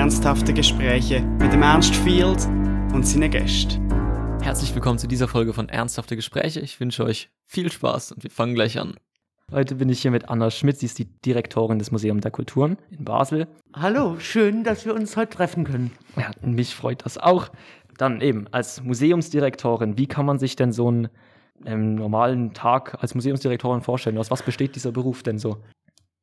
ernsthafte 0.00 0.54
Gespräche 0.54 1.20
mit 1.20 1.52
dem 1.52 1.60
Ernst 1.60 1.94
Field 1.94 2.46
und 2.94 3.06
seinen 3.06 3.30
Gästen. 3.30 3.86
Herzlich 4.40 4.74
willkommen 4.74 4.98
zu 4.98 5.06
dieser 5.06 5.28
Folge 5.28 5.52
von 5.52 5.68
Ernsthafte 5.68 6.16
Gespräche. 6.16 6.60
Ich 6.60 6.80
wünsche 6.80 7.04
euch 7.04 7.28
viel 7.44 7.70
Spaß 7.70 8.12
und 8.12 8.22
wir 8.22 8.30
fangen 8.30 8.54
gleich 8.54 8.80
an. 8.80 8.94
Heute 9.52 9.74
bin 9.74 9.90
ich 9.90 10.00
hier 10.00 10.10
mit 10.10 10.30
Anna 10.30 10.50
Schmidt, 10.50 10.78
sie 10.78 10.86
ist 10.86 10.98
die 10.98 11.04
Direktorin 11.04 11.78
des 11.78 11.90
Museums 11.90 12.22
der 12.22 12.30
Kulturen 12.30 12.78
in 12.90 13.04
Basel. 13.04 13.46
Hallo, 13.74 14.18
schön, 14.18 14.64
dass 14.64 14.86
wir 14.86 14.94
uns 14.94 15.18
heute 15.18 15.36
treffen 15.36 15.64
können. 15.64 15.90
Ja, 16.16 16.30
mich 16.40 16.74
freut 16.74 17.04
das 17.04 17.18
auch. 17.18 17.50
Dann 17.98 18.22
eben 18.22 18.46
als 18.52 18.82
Museumsdirektorin, 18.82 19.98
wie 19.98 20.06
kann 20.06 20.24
man 20.24 20.38
sich 20.38 20.56
denn 20.56 20.72
so 20.72 20.88
einen 20.88 21.08
ähm, 21.66 21.96
normalen 21.96 22.54
Tag 22.54 22.96
als 23.02 23.14
Museumsdirektorin 23.14 23.82
vorstellen? 23.82 24.16
Aus 24.16 24.30
was 24.30 24.42
besteht 24.42 24.76
dieser 24.76 24.92
Beruf 24.92 25.22
denn 25.22 25.38
so? 25.38 25.62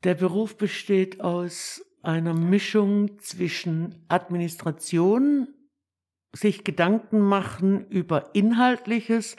Der 0.04 0.16
Beruf 0.16 0.57
besteht 0.57 1.21
aus 1.21 1.84
einer 2.02 2.34
Mischung 2.34 3.20
zwischen 3.20 4.05
Administration, 4.08 5.48
sich 6.34 6.63
Gedanken 6.63 7.20
machen 7.20 7.88
über 7.88 8.35
Inhaltliches 8.35 9.35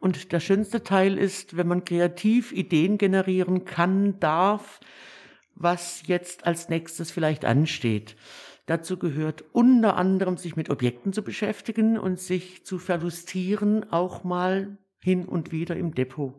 und 0.00 0.32
der 0.32 0.40
schönste 0.40 0.82
Teil 0.82 1.18
ist, 1.18 1.56
wenn 1.56 1.66
man 1.66 1.84
kreativ 1.84 2.52
Ideen 2.52 2.98
generieren 2.98 3.64
kann, 3.64 4.20
darf, 4.20 4.80
was 5.54 6.06
jetzt 6.06 6.46
als 6.46 6.68
nächstes 6.68 7.10
vielleicht 7.10 7.44
ansteht. 7.44 8.16
Dazu 8.66 8.98
gehört 8.98 9.44
unter 9.52 9.96
anderem, 9.96 10.36
sich 10.36 10.54
mit 10.54 10.70
Objekten 10.70 11.12
zu 11.12 11.22
beschäftigen 11.22 11.98
und 11.98 12.20
sich 12.20 12.64
zu 12.64 12.78
verlustieren, 12.78 13.90
auch 13.90 14.24
mal 14.24 14.76
hin 15.00 15.24
und 15.24 15.52
wieder 15.52 15.74
im 15.76 15.94
Depot. 15.94 16.34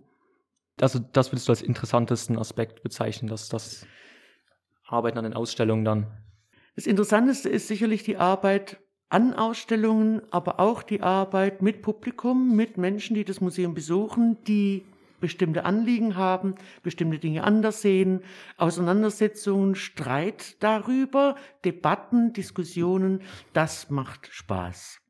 Also 0.80 1.00
das 1.00 1.32
würdest 1.32 1.48
du 1.48 1.52
als 1.52 1.62
interessantesten 1.62 2.38
Aspekt 2.38 2.84
bezeichnen, 2.84 3.30
dass 3.30 3.50
das 3.50 3.86
Arbeiten 4.92 5.18
an 5.18 5.24
den 5.24 5.34
Ausstellungen 5.34 5.86
dann? 5.86 6.08
Das 6.76 6.88
Interessanteste 6.88 7.50
ist 7.50 7.68
sicherlich 7.68 8.04
die 8.04 8.18
Arbeit 8.18 8.80
an 9.10 9.34
Ausstellungen, 9.34 10.22
aber 10.32 10.60
auch 10.60 10.84
die 10.84 11.02
Arbeit 11.02 11.62
mit 11.62 11.82
Publikum, 11.82 12.56
mit 12.56 12.78
Menschen, 12.78 13.16
die 13.16 13.26
das 13.26 13.42
Museum 13.42 13.74
besuchen, 13.74 14.38
die 14.46 14.86
bestimmte 15.20 15.66
Anliegen 15.66 16.16
haben, 16.16 16.56
bestimmte 16.84 17.20
Dinge 17.20 17.44
anders 17.44 17.82
sehen, 17.82 18.22
Auseinandersetzungen, 18.58 19.76
Streit 19.76 20.62
darüber, 20.64 21.36
Debatten, 21.66 22.34
Diskussionen, 22.34 23.22
das 23.54 23.90
macht 23.90 24.30
Spaß. 24.32 25.02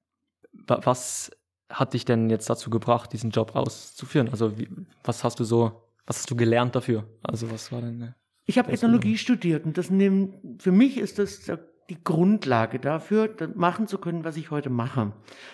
Was 0.68 1.32
hat 1.70 1.94
dich 1.94 2.06
denn 2.06 2.30
jetzt 2.30 2.50
dazu 2.50 2.70
gebracht, 2.70 3.14
diesen 3.14 3.30
Job 3.30 3.56
auszuführen? 3.56 4.30
Also 4.30 4.58
wie, 4.58 4.68
was 5.04 5.24
hast 5.24 5.40
du 5.40 5.44
so, 5.44 5.84
was 6.08 6.20
hast 6.20 6.32
du 6.32 6.36
gelernt 6.36 6.76
dafür? 6.76 7.06
Also 7.22 7.52
was 7.52 7.72
war 7.72 7.82
denn? 7.82 8.16
Ich 8.50 8.58
habe 8.58 8.72
Ethnologie 8.72 9.16
studiert 9.20 9.64
und 9.66 9.78
das 9.78 9.92
nimmt, 9.92 10.34
für 10.60 10.72
mich 10.72 10.98
ist 10.98 11.20
das 11.20 11.52
die 11.88 12.04
Grundlage 12.04 12.80
dafür, 12.80 13.30
machen 13.54 13.86
zu 13.86 14.00
können, 14.00 14.24
was 14.24 14.38
ich 14.38 14.50
heute 14.50 14.72
mache. 14.72 15.12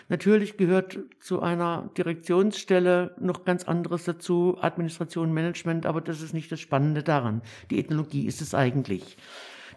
Natürlich 0.08 0.56
gehört 0.56 1.00
zu 1.20 1.42
einer 1.42 1.90
Direktionsstelle 1.98 3.14
noch 3.20 3.44
ganz 3.44 3.66
anderes 3.66 4.06
dazu, 4.06 4.58
Administration, 4.62 5.34
Management, 5.34 5.86
aber 5.86 6.00
das 6.00 6.22
ist 6.22 6.34
nicht 6.34 6.50
das 6.54 6.62
Spannende 6.62 7.04
daran. 7.04 7.42
Die 7.70 7.80
Ethnologie 7.80 8.28
ist 8.28 8.42
es 8.42 8.56
eigentlich. 8.56 9.18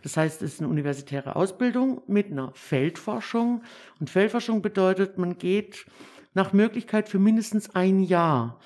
Das 0.05 0.17
heißt, 0.17 0.41
es 0.43 0.53
ist 0.53 0.61
eine 0.61 0.69
universitäre 0.69 1.35
Ausbildung 1.35 2.03
mit 2.07 2.31
einer 2.31 2.53
Feldforschung. 2.55 3.63
Und 3.99 4.11
Feldforschung 4.11 4.63
bedeutet, 4.63 5.19
man 5.19 5.39
geht 5.39 5.87
nach 6.35 6.53
Möglichkeit 6.53 7.09
für 7.09 7.19
mindestens 7.19 7.75
ein 7.75 7.99
Jahr 7.99 8.61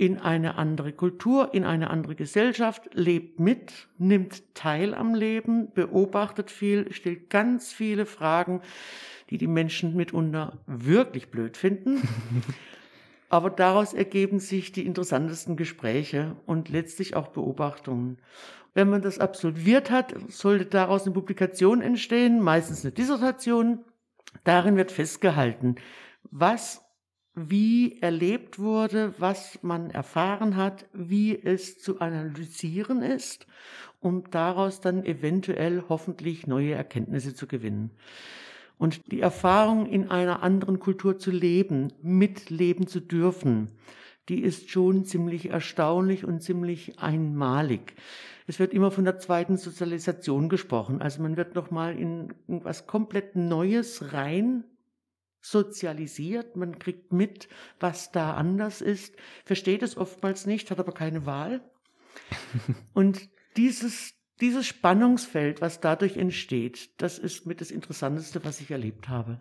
in 0.00 0.18
eine 0.18 0.54
andere 0.54 0.94
Kultur, 0.94 1.52
in 1.52 1.64
eine 1.64 1.90
andere 1.90 2.14
Gesellschaft, 2.14 2.88
lebt 2.94 3.38
mit, 3.38 3.86
nimmt 3.98 4.54
teil 4.54 4.94
am 4.94 5.14
Leben, 5.14 5.72
beobachtet 5.74 6.50
viel, 6.50 6.90
stellt 6.90 7.28
ganz 7.28 7.70
viele 7.74 8.06
Fragen, 8.06 8.62
die 9.28 9.36
die 9.36 9.46
Menschen 9.46 9.94
mitunter 9.94 10.58
wirklich 10.66 11.30
blöd 11.30 11.58
finden. 11.58 12.00
Aber 13.28 13.50
daraus 13.50 13.92
ergeben 13.92 14.38
sich 14.38 14.72
die 14.72 14.86
interessantesten 14.86 15.58
Gespräche 15.58 16.34
und 16.46 16.70
letztlich 16.70 17.14
auch 17.14 17.28
Beobachtungen. 17.28 18.16
Wenn 18.72 18.88
man 18.88 19.02
das 19.02 19.18
absolviert 19.18 19.90
hat, 19.90 20.14
sollte 20.28 20.64
daraus 20.64 21.04
eine 21.04 21.12
Publikation 21.12 21.82
entstehen, 21.82 22.40
meistens 22.40 22.86
eine 22.86 22.92
Dissertation. 22.92 23.84
Darin 24.44 24.78
wird 24.78 24.92
festgehalten, 24.92 25.74
was 26.30 26.89
wie 27.34 28.00
erlebt 28.00 28.58
wurde, 28.58 29.14
was 29.18 29.58
man 29.62 29.90
erfahren 29.90 30.56
hat, 30.56 30.86
wie 30.92 31.40
es 31.40 31.78
zu 31.78 32.00
analysieren 32.00 33.02
ist, 33.02 33.46
um 34.00 34.30
daraus 34.30 34.80
dann 34.80 35.04
eventuell 35.04 35.84
hoffentlich 35.88 36.46
neue 36.46 36.72
Erkenntnisse 36.72 37.34
zu 37.34 37.46
gewinnen. 37.46 37.90
Und 38.78 39.12
die 39.12 39.20
Erfahrung, 39.20 39.86
in 39.86 40.10
einer 40.10 40.42
anderen 40.42 40.80
Kultur 40.80 41.18
zu 41.18 41.30
leben, 41.30 41.92
mitleben 42.02 42.86
zu 42.86 43.00
dürfen, 43.00 43.70
die 44.28 44.40
ist 44.40 44.70
schon 44.70 45.04
ziemlich 45.04 45.50
erstaunlich 45.50 46.24
und 46.24 46.40
ziemlich 46.40 46.98
einmalig. 46.98 47.94
Es 48.46 48.58
wird 48.58 48.72
immer 48.72 48.90
von 48.90 49.04
der 49.04 49.18
zweiten 49.18 49.58
Sozialisation 49.58 50.48
gesprochen. 50.48 51.02
Also 51.02 51.22
man 51.22 51.36
wird 51.36 51.54
nochmal 51.54 51.98
in 51.98 52.32
was 52.46 52.86
komplett 52.86 53.36
Neues 53.36 54.12
rein 54.12 54.64
sozialisiert, 55.40 56.56
man 56.56 56.78
kriegt 56.78 57.12
mit, 57.12 57.48
was 57.78 58.12
da 58.12 58.34
anders 58.34 58.80
ist, 58.80 59.16
versteht 59.44 59.82
es 59.82 59.96
oftmals 59.96 60.46
nicht, 60.46 60.70
hat 60.70 60.78
aber 60.78 60.92
keine 60.92 61.26
Wahl. 61.26 61.62
Und 62.94 63.28
dieses, 63.56 64.14
dieses 64.40 64.66
Spannungsfeld, 64.66 65.60
was 65.60 65.80
dadurch 65.80 66.16
entsteht, 66.16 67.00
das 67.00 67.18
ist 67.18 67.46
mit 67.46 67.60
das 67.60 67.70
Interessanteste, 67.70 68.44
was 68.44 68.60
ich 68.60 68.70
erlebt 68.70 69.08
habe. 69.08 69.40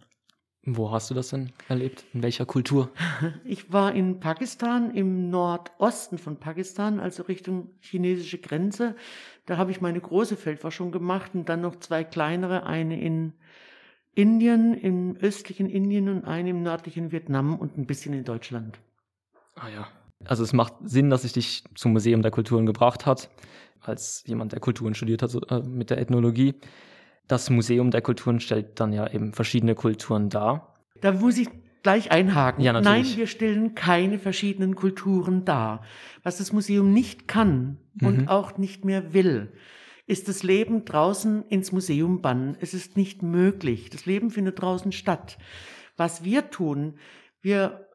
Wo 0.65 0.91
hast 0.91 1.09
du 1.09 1.13
das 1.13 1.29
denn 1.29 1.51
erlebt? 1.69 2.03
In 2.13 2.21
welcher 2.21 2.45
Kultur? 2.45 2.91
Ich 3.45 3.71
war 3.71 3.93
in 3.95 4.19
Pakistan, 4.19 4.93
im 4.93 5.29
Nordosten 5.29 6.17
von 6.17 6.37
Pakistan, 6.37 6.99
also 6.99 7.23
Richtung 7.23 7.71
chinesische 7.79 8.39
Grenze. 8.39 8.95
Da 9.45 9.57
habe 9.57 9.71
ich 9.71 9.81
meine 9.81 9.99
große 10.01 10.35
Feldforschung 10.35 10.91
gemacht 10.91 11.31
und 11.33 11.47
dann 11.49 11.61
noch 11.61 11.77
zwei 11.77 12.03
kleinere, 12.03 12.65
eine 12.65 13.01
in 13.01 13.33
Indien, 14.19 14.73
im 14.73 15.15
östlichen 15.21 15.69
Indien 15.69 16.09
und 16.09 16.25
einen 16.25 16.47
im 16.47 16.61
nördlichen 16.61 17.11
Vietnam 17.13 17.57
und 17.57 17.77
ein 17.77 17.85
bisschen 17.85 18.13
in 18.13 18.25
Deutschland. 18.25 18.77
Ah 19.55 19.69
ja. 19.69 19.87
Also 20.25 20.43
es 20.43 20.51
macht 20.51 20.73
Sinn, 20.83 21.09
dass 21.09 21.21
sich 21.21 21.31
dich 21.31 21.63
zum 21.75 21.93
Museum 21.93 22.21
der 22.21 22.31
Kulturen 22.31 22.65
gebracht 22.65 23.05
hat, 23.05 23.29
als 23.79 24.23
jemand, 24.27 24.51
der 24.51 24.59
Kulturen 24.59 24.93
studiert 24.93 25.21
hat 25.21 25.33
äh, 25.49 25.61
mit 25.61 25.89
der 25.89 25.99
Ethnologie. 25.99 26.55
Das 27.29 27.49
Museum 27.49 27.91
der 27.91 28.01
Kulturen 28.01 28.41
stellt 28.41 28.79
dann 28.81 28.91
ja 28.91 29.07
eben 29.09 29.31
verschiedene 29.31 29.73
Kulturen 29.75 30.29
dar. 30.29 30.75
Da 30.99 31.13
muss 31.13 31.37
ich 31.37 31.47
gleich 31.81 32.11
einhaken. 32.11 32.61
Ja. 32.61 32.73
Nein, 32.73 33.05
wir 33.15 33.27
stellen 33.27 33.73
keine 33.73 34.19
verschiedenen 34.19 34.75
Kulturen 34.75 35.45
dar. 35.45 35.83
Was 36.23 36.39
das 36.39 36.51
Museum 36.51 36.91
nicht 36.91 37.29
kann 37.29 37.77
und 38.01 38.23
mhm. 38.23 38.27
auch 38.27 38.57
nicht 38.57 38.83
mehr 38.83 39.13
will, 39.13 39.53
ist 40.09 40.27
das 40.27 40.41
Leben 40.41 40.85
draußen 40.85 41.45
ins 41.49 41.71
Museum 41.71 42.21
bannen. 42.21 42.57
Es 42.59 42.73
ist 42.73 42.97
nicht 42.97 43.21
möglich. 43.21 43.91
Das 43.91 44.07
Leben 44.07 44.31
findet 44.31 44.59
draußen 44.59 44.91
statt. 44.91 45.37
Was 45.97 46.23
wir 46.23 46.49
tun, 46.49 46.97
wir 47.41 47.87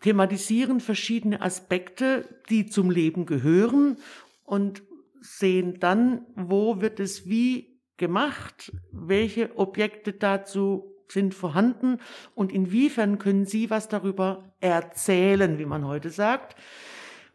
thematisieren 0.00 0.78
verschiedene 0.78 1.42
Aspekte, 1.42 2.40
die 2.50 2.66
zum 2.66 2.92
Leben 2.92 3.26
gehören 3.26 3.96
und 4.44 4.84
sehen 5.20 5.80
dann, 5.80 6.24
wo 6.36 6.80
wird 6.80 7.00
es 7.00 7.28
wie 7.28 7.80
gemacht, 7.96 8.72
welche 8.92 9.58
Objekte 9.58 10.12
dazu 10.12 10.94
sind 11.08 11.34
vorhanden 11.34 11.98
und 12.36 12.52
inwiefern 12.52 13.18
können 13.18 13.44
Sie 13.44 13.70
was 13.70 13.88
darüber 13.88 14.54
erzählen, 14.60 15.58
wie 15.58 15.66
man 15.66 15.84
heute 15.84 16.10
sagt 16.10 16.54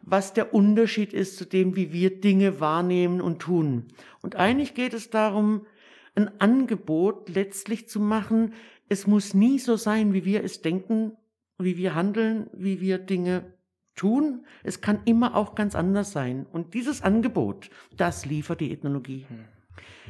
was 0.02 0.32
der 0.34 0.52
Unterschied 0.52 1.12
ist 1.12 1.36
zu 1.36 1.44
dem, 1.44 1.76
wie 1.76 1.92
wir 1.92 2.20
Dinge 2.20 2.60
wahrnehmen 2.60 3.20
und 3.20 3.38
tun. 3.40 3.88
Und 4.20 4.36
eigentlich 4.36 4.74
geht 4.74 4.94
es 4.94 5.10
darum, 5.10 5.66
ein 6.14 6.40
Angebot 6.40 7.28
letztlich 7.28 7.88
zu 7.88 8.00
machen. 8.00 8.54
Es 8.88 9.06
muss 9.06 9.32
nie 9.32 9.58
so 9.58 9.76
sein, 9.76 10.12
wie 10.12 10.24
wir 10.24 10.44
es 10.44 10.60
denken, 10.60 11.12
wie 11.58 11.76
wir 11.76 11.94
handeln, 11.94 12.50
wie 12.52 12.80
wir 12.80 12.98
Dinge 12.98 13.54
tun. 13.94 14.44
Es 14.62 14.80
kann 14.80 15.00
immer 15.04 15.36
auch 15.36 15.54
ganz 15.54 15.74
anders 15.74 16.12
sein. 16.12 16.46
Und 16.50 16.74
dieses 16.74 17.02
Angebot, 17.02 17.70
das 17.96 18.26
liefert 18.26 18.60
die 18.60 18.72
Ethnologie. 18.72 19.26
Hm. 19.28 19.44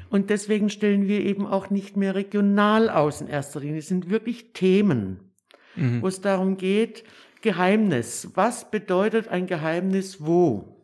Und 0.08 0.30
deswegen 0.30 0.68
stellen 0.68 1.08
wir 1.08 1.20
eben 1.20 1.46
auch 1.46 1.70
nicht 1.70 1.96
mehr 1.96 2.14
regional 2.14 2.90
aus 2.90 3.20
in 3.20 3.28
erster 3.28 3.60
Linie. 3.60 3.78
Es 3.78 3.88
sind 3.88 4.10
wirklich 4.10 4.52
Themen, 4.52 5.20
mhm. 5.74 6.02
wo 6.02 6.08
es 6.08 6.20
darum 6.20 6.58
geht, 6.58 7.04
Geheimnis. 7.42 8.30
Was 8.34 8.70
bedeutet 8.70 9.28
ein 9.28 9.46
Geheimnis 9.46 10.24
wo? 10.24 10.76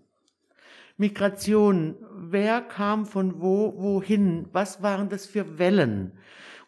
Migration. 0.99 1.95
Wer 2.15 2.61
kam 2.61 3.07
von 3.07 3.41
wo, 3.41 3.75
wohin? 3.79 4.47
Was 4.53 4.83
waren 4.83 5.09
das 5.09 5.27
für 5.27 5.59
Wellen? 5.59 6.13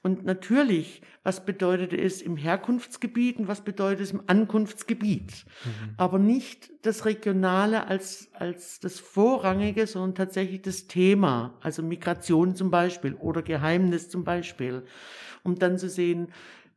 Und 0.02 0.24
natürlich, 0.24 1.02
was 1.22 1.44
bedeutet 1.44 1.92
es 1.92 2.22
im 2.22 2.38
Herkunftsgebiet 2.38 3.38
und 3.38 3.48
was 3.48 3.60
bedeutet 3.60 4.00
es 4.00 4.12
im 4.12 4.22
Ankunftsgebiet? 4.28 5.44
Mhm. 5.64 5.94
Aber 5.98 6.18
nicht 6.18 6.70
das 6.82 7.04
Regionale 7.04 7.86
als, 7.86 8.30
als 8.32 8.80
das 8.80 8.98
Vorrangige, 8.98 9.86
sondern 9.86 10.14
tatsächlich 10.14 10.62
das 10.62 10.86
Thema, 10.86 11.58
also 11.60 11.82
Migration 11.82 12.54
zum 12.54 12.70
Beispiel 12.70 13.14
oder 13.14 13.42
Geheimnis 13.42 14.08
zum 14.08 14.24
Beispiel, 14.24 14.84
um 15.42 15.58
dann 15.58 15.76
zu 15.76 15.90
sehen, 15.90 16.28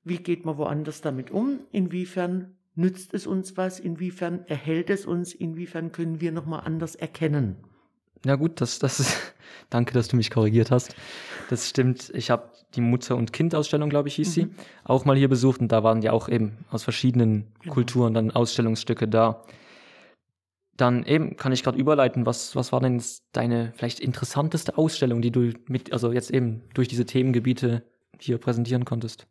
wie 0.04 0.18
geht 0.18 0.44
man 0.44 0.58
woanders 0.58 1.00
damit 1.00 1.32
um, 1.32 1.60
inwiefern 1.72 2.58
nützt 2.76 3.14
es 3.14 3.28
uns 3.28 3.58
was, 3.58 3.80
inwiefern 3.80 4.46
erhält 4.48 4.90
es 4.90 5.06
uns, 5.06 5.34
inwiefern 5.34 5.92
können 5.92 6.22
wir 6.22 6.32
nochmal 6.32 6.62
anders 6.66 6.96
erkennen. 6.96 7.58
Ja 8.26 8.36
gut, 8.36 8.62
das, 8.62 8.80
das 8.80 9.00
ist, 9.00 9.36
danke, 9.70 9.94
dass 9.94 10.08
du 10.08 10.16
mich 10.16 10.32
korrigiert 10.32 10.72
hast. 10.72 10.96
Das 11.50 11.70
stimmt. 11.70 12.12
Ich 12.16 12.30
habe 12.30 12.52
die 12.76 12.82
Mutter- 12.82 13.16
und 13.16 13.34
Kind-Ausstellung, 13.34 13.90
glaube 13.90 14.08
ich, 14.08 14.16
hieß 14.16 14.30
mhm. 14.30 14.32
sie, 14.32 14.50
auch 14.84 15.06
mal 15.06 15.18
hier 15.18 15.30
besucht 15.30 15.62
und 15.62 15.72
da 15.72 15.84
waren 15.84 16.02
ja 16.02 16.12
auch 16.12 16.30
eben 16.30 16.58
aus 16.72 16.84
verschiedenen 16.84 17.52
genau. 17.62 17.74
Kulturen 17.74 18.14
dann 18.14 18.32
Ausstellungsstücke 18.32 19.08
da. 19.08 19.44
Dann 20.76 21.04
eben 21.04 21.36
kann 21.36 21.52
ich 21.52 21.64
gerade 21.64 21.78
überleiten, 21.78 22.26
was, 22.26 22.56
was 22.56 22.72
war 22.72 22.80
denn 22.80 23.04
deine 23.32 23.74
vielleicht 23.76 24.00
interessanteste 24.00 24.76
Ausstellung, 24.76 25.22
die 25.22 25.30
du 25.30 25.54
mit, 25.68 25.94
also 25.94 26.12
jetzt 26.12 26.32
eben 26.32 26.64
durch 26.74 26.88
diese 26.88 27.06
Themengebiete 27.06 27.84
hier 28.20 28.40
präsentieren 28.40 28.84
konntest? 28.84 29.28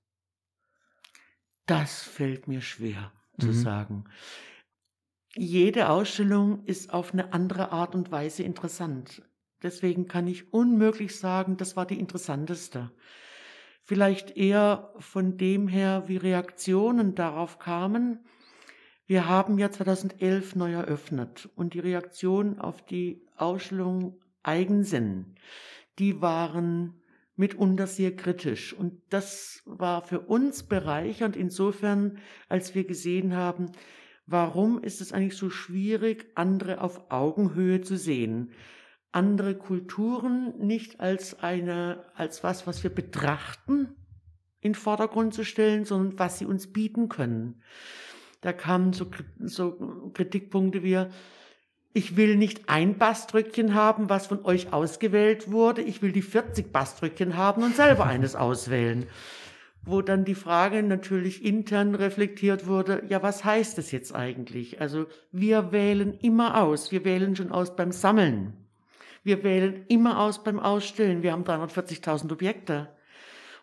Das 1.67 2.03
fällt 2.03 2.47
mir 2.47 2.61
schwer 2.61 3.11
mhm. 3.43 3.47
zu 3.47 3.53
sagen 3.53 4.05
jede 5.37 5.89
Ausstellung 5.89 6.65
ist 6.67 6.93
auf 6.93 7.13
eine 7.13 7.33
andere 7.33 7.73
Art 7.73 7.95
und 7.95 8.11
Weise 8.11 8.43
interessant. 8.43 9.23
Deswegen 9.63 10.07
kann 10.07 10.27
ich 10.27 10.53
unmöglich 10.53 11.19
sagen, 11.19 11.57
das 11.57 11.77
war 11.77 11.87
die 11.87 11.99
interessanteste. 11.99 12.91
Vielleicht 13.83 14.37
eher 14.37 14.93
von 14.99 15.39
dem 15.39 15.69
her, 15.69 16.05
wie 16.07 16.17
Reaktionen 16.17 17.15
darauf 17.15 17.59
kamen. 17.59 18.21
Wir 19.07 19.29
haben 19.29 19.59
ja 19.59 19.71
2011 19.71 20.57
neu 20.57 20.73
eröffnet 20.73 21.49
und 21.57 21.75
die 21.75 21.81
Reaktion 21.81 22.59
auf 22.59 22.85
die 22.85 23.27
Ausstellung 23.37 24.21
Eigensinn, 24.43 25.37
die 25.99 26.21
waren 26.21 27.02
mitunter 27.43 27.87
sehr 27.87 28.15
kritisch. 28.15 28.73
Und 28.73 29.03
das 29.11 29.63
war 29.67 30.03
für 30.03 30.21
uns 30.21 30.63
bereichernd 30.63 31.37
insofern, 31.37 32.19
als 32.49 32.75
wir 32.75 32.85
gesehen 32.85 33.37
haben, 33.37 33.73
Warum 34.27 34.83
ist 34.83 35.01
es 35.01 35.13
eigentlich 35.13 35.37
so 35.37 35.51
schwierig, 35.51 36.31
andere 36.37 36.81
auf 36.81 37.11
Augenhöhe 37.11 37.81
zu 37.81 37.97
sehen? 37.97 38.53
Andere 39.11 39.57
Kulturen 39.57 40.55
nicht 40.59 41.01
als 41.01 41.41
eine, 41.41 42.05
als 42.15 42.45
was, 42.45 42.67
was 42.67 42.83
wir 42.83 42.91
betrachten, 42.91 43.95
in 44.61 44.75
Vordergrund 44.75 45.35
zu 45.35 45.45
stellen, 45.45 45.85
sondern 45.85 46.19
was 46.19 46.39
sie 46.39 46.47
uns 46.47 46.73
bieten 46.73 47.09
können. 47.09 47.63
Da 48.41 48.53
kamen 48.53 48.93
so, 48.93 49.11
so 49.41 50.11
Kritikpunkte 50.15 50.83
wie, 50.83 51.05
ich 51.95 52.17
will 52.17 52.37
nicht 52.37 52.69
ein 52.69 52.99
Bastrückchen 52.99 53.75
haben, 53.75 54.09
was 54.09 54.27
von 54.27 54.45
euch 54.45 54.73
ausgewählt 54.73 55.51
wurde. 55.51 55.83
Ich 55.83 56.03
will 56.03 56.13
die 56.13 56.23
40 56.23 56.73
Bastrückchen 56.73 57.37
haben 57.37 57.63
und 57.63 57.77
selber 57.77 58.07
eines 58.07 58.35
auswählen 58.35 59.07
wo 59.85 60.01
dann 60.01 60.25
die 60.25 60.37
Frage 60.37 60.83
natürlich 60.83 61.45
intern 61.45 61.95
reflektiert 61.95 62.67
wurde, 62.67 63.03
ja, 63.09 63.23
was 63.23 63.45
heißt 63.45 63.79
das 63.79 63.91
jetzt 63.91 64.15
eigentlich? 64.15 64.81
Also 64.81 65.07
wir 65.33 65.73
wählen 65.73 66.19
immer 66.21 66.63
aus, 66.63 66.93
wir 66.93 67.05
wählen 67.05 67.35
schon 67.35 67.51
aus 67.51 67.75
beim 67.75 67.91
Sammeln, 67.91 68.57
wir 69.25 69.43
wählen 69.43 69.85
immer 69.89 70.21
aus 70.21 70.45
beim 70.45 70.61
Ausstellen, 70.61 71.23
wir 71.23 71.33
haben 71.33 71.45
340.000 71.45 72.33
Objekte. 72.33 72.89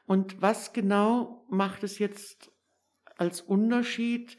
Und 0.05 0.41
was 0.41 0.73
genau 0.73 1.45
macht 1.49 1.83
es 1.83 1.99
jetzt 1.99 2.51
als 3.17 3.41
Unterschied, 3.41 4.35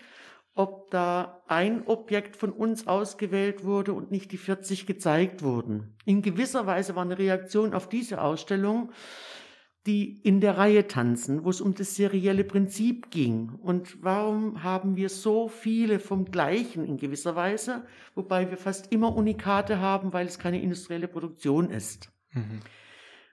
ob 0.61 0.91
da 0.91 1.43
ein 1.49 1.87
Objekt 1.87 2.37
von 2.37 2.53
uns 2.53 2.87
ausgewählt 2.87 3.65
wurde 3.65 3.95
und 3.95 4.11
nicht 4.11 4.31
die 4.31 4.37
40 4.37 4.85
gezeigt 4.85 5.43
wurden? 5.43 5.97
In 6.05 6.21
gewisser 6.21 6.67
Weise 6.67 6.95
war 6.95 7.03
eine 7.03 7.19
Reaktion 7.19 7.73
auf 7.73 7.89
diese 7.89 8.21
Ausstellung, 8.21 8.93
die 9.87 10.21
in 10.21 10.43
der 10.43 10.59
Reihe 10.59 10.87
tanzen, 10.87 11.45
wo 11.45 11.49
es 11.49 11.63
um 11.63 11.75
das 11.75 11.95
serielle 11.95 12.45
Prinzip 12.45 13.11
ging. 13.11 13.55
Und 13.63 14.03
warum 14.05 14.63
haben 14.63 14.97
wir 14.97 15.09
so 15.09 15.49
viele 15.49 15.99
vom 15.99 16.27
Gleichen 16.27 16.85
in 16.85 16.99
gewisser 16.99 17.37
Weise, 17.37 17.87
wobei 18.15 18.51
wir 18.51 18.59
fast 18.59 18.93
immer 18.93 19.17
Unikate 19.17 19.79
haben, 19.79 20.13
weil 20.13 20.27
es 20.27 20.39
keine 20.39 20.61
industrielle 20.61 21.09
Produktion 21.09 21.71
ist. 21.71 22.13
Mhm. 22.33 22.61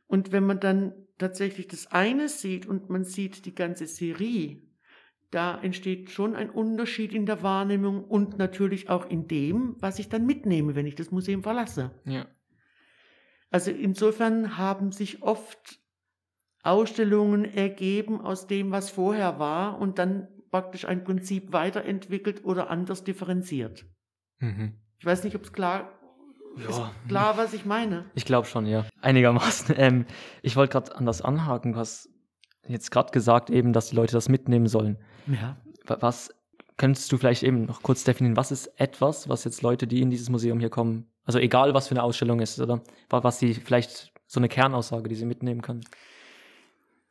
Und 0.08 0.32
wenn 0.32 0.46
man 0.46 0.62
dann 0.62 0.94
tatsächlich 1.18 1.68
das 1.68 1.88
eine 1.88 2.30
sieht 2.30 2.66
und 2.66 2.90
man 2.90 3.04
sieht 3.04 3.46
die 3.46 3.54
ganze 3.54 3.86
Serie, 3.86 4.62
da 5.32 5.60
entsteht 5.62 6.10
schon 6.10 6.36
ein 6.36 6.50
Unterschied 6.50 7.14
in 7.14 7.26
der 7.26 7.44
Wahrnehmung 7.44 8.04
und 8.04 8.38
natürlich 8.38 8.90
auch 8.90 9.10
in 9.10 9.28
dem, 9.28 9.76
was 9.80 10.00
ich 10.00 10.10
dann 10.10 10.26
mitnehme, 10.26 10.76
wenn 10.76 10.88
ich 10.88 10.96
das 10.96 11.12
Museum 11.12 11.44
verlasse. 11.44 11.92
Ja. 12.06 12.28
Also 13.50 13.72
insofern 13.72 14.58
haben 14.58 14.92
sich 14.92 15.22
oft 15.22 15.80
Ausstellungen 16.64 17.46
ergeben 17.46 18.22
aus 18.22 18.48
dem, 18.48 18.72
was 18.72 18.90
vorher 18.90 19.40
war 19.40 19.80
und 19.80 20.00
dann 20.00 20.28
praktisch 20.50 20.86
ein 20.86 21.04
Prinzip 21.04 21.54
weiterentwickelt 21.54 22.44
oder 22.44 22.70
anders 22.70 23.04
differenziert. 23.04 23.86
Mhm. 24.40 24.74
Ich 25.00 25.06
weiß 25.06 25.24
nicht, 25.24 25.36
ob 25.36 25.44
es 25.44 25.54
klar 25.54 25.98
ja. 26.58 26.70
ist 26.70 26.82
klar, 27.08 27.38
was 27.38 27.54
ich 27.54 27.66
meine. 27.66 28.06
Ich 28.16 28.26
glaube 28.26 28.48
schon, 28.48 28.66
ja. 28.66 28.86
Einigermaßen. 29.02 29.76
Ähm, 29.78 30.06
ich 30.42 30.56
wollte 30.56 30.74
gerade 30.74 30.96
an 30.96 31.06
das 31.06 31.22
anhaken, 31.22 31.76
was 31.76 32.10
jetzt 32.68 32.92
gerade 32.92 33.12
gesagt 33.12 33.50
eben, 33.50 33.74
dass 33.74 33.90
die 33.90 33.96
Leute 33.96 34.14
das 34.14 34.30
mitnehmen 34.30 34.68
sollen. 34.68 34.98
Ja. 35.28 35.58
Was 35.86 36.32
könntest 36.78 37.12
du 37.12 37.18
vielleicht 37.18 37.44
eben 37.44 37.66
noch 37.66 37.82
kurz 37.82 38.04
definieren, 38.04 38.38
was 38.38 38.52
ist 38.52 38.68
etwas, 38.80 39.28
was 39.28 39.44
jetzt 39.44 39.62
Leute, 39.62 39.88
die 39.88 40.02
in 40.02 40.10
dieses 40.10 40.30
Museum 40.30 40.60
hier 40.60 40.70
kommen, 40.70 41.08
also 41.26 41.40
egal 41.40 41.74
was 41.74 41.88
für 41.88 41.96
eine 41.96 42.04
Ausstellung 42.04 42.40
ist, 42.40 42.60
oder 42.60 42.82
was 43.10 43.40
sie 43.40 43.54
vielleicht 43.54 44.14
so 44.28 44.40
eine 44.40 44.48
Kernaussage, 44.48 45.10
die 45.10 45.16
sie 45.16 45.26
mitnehmen 45.26 45.62
können? 45.62 45.82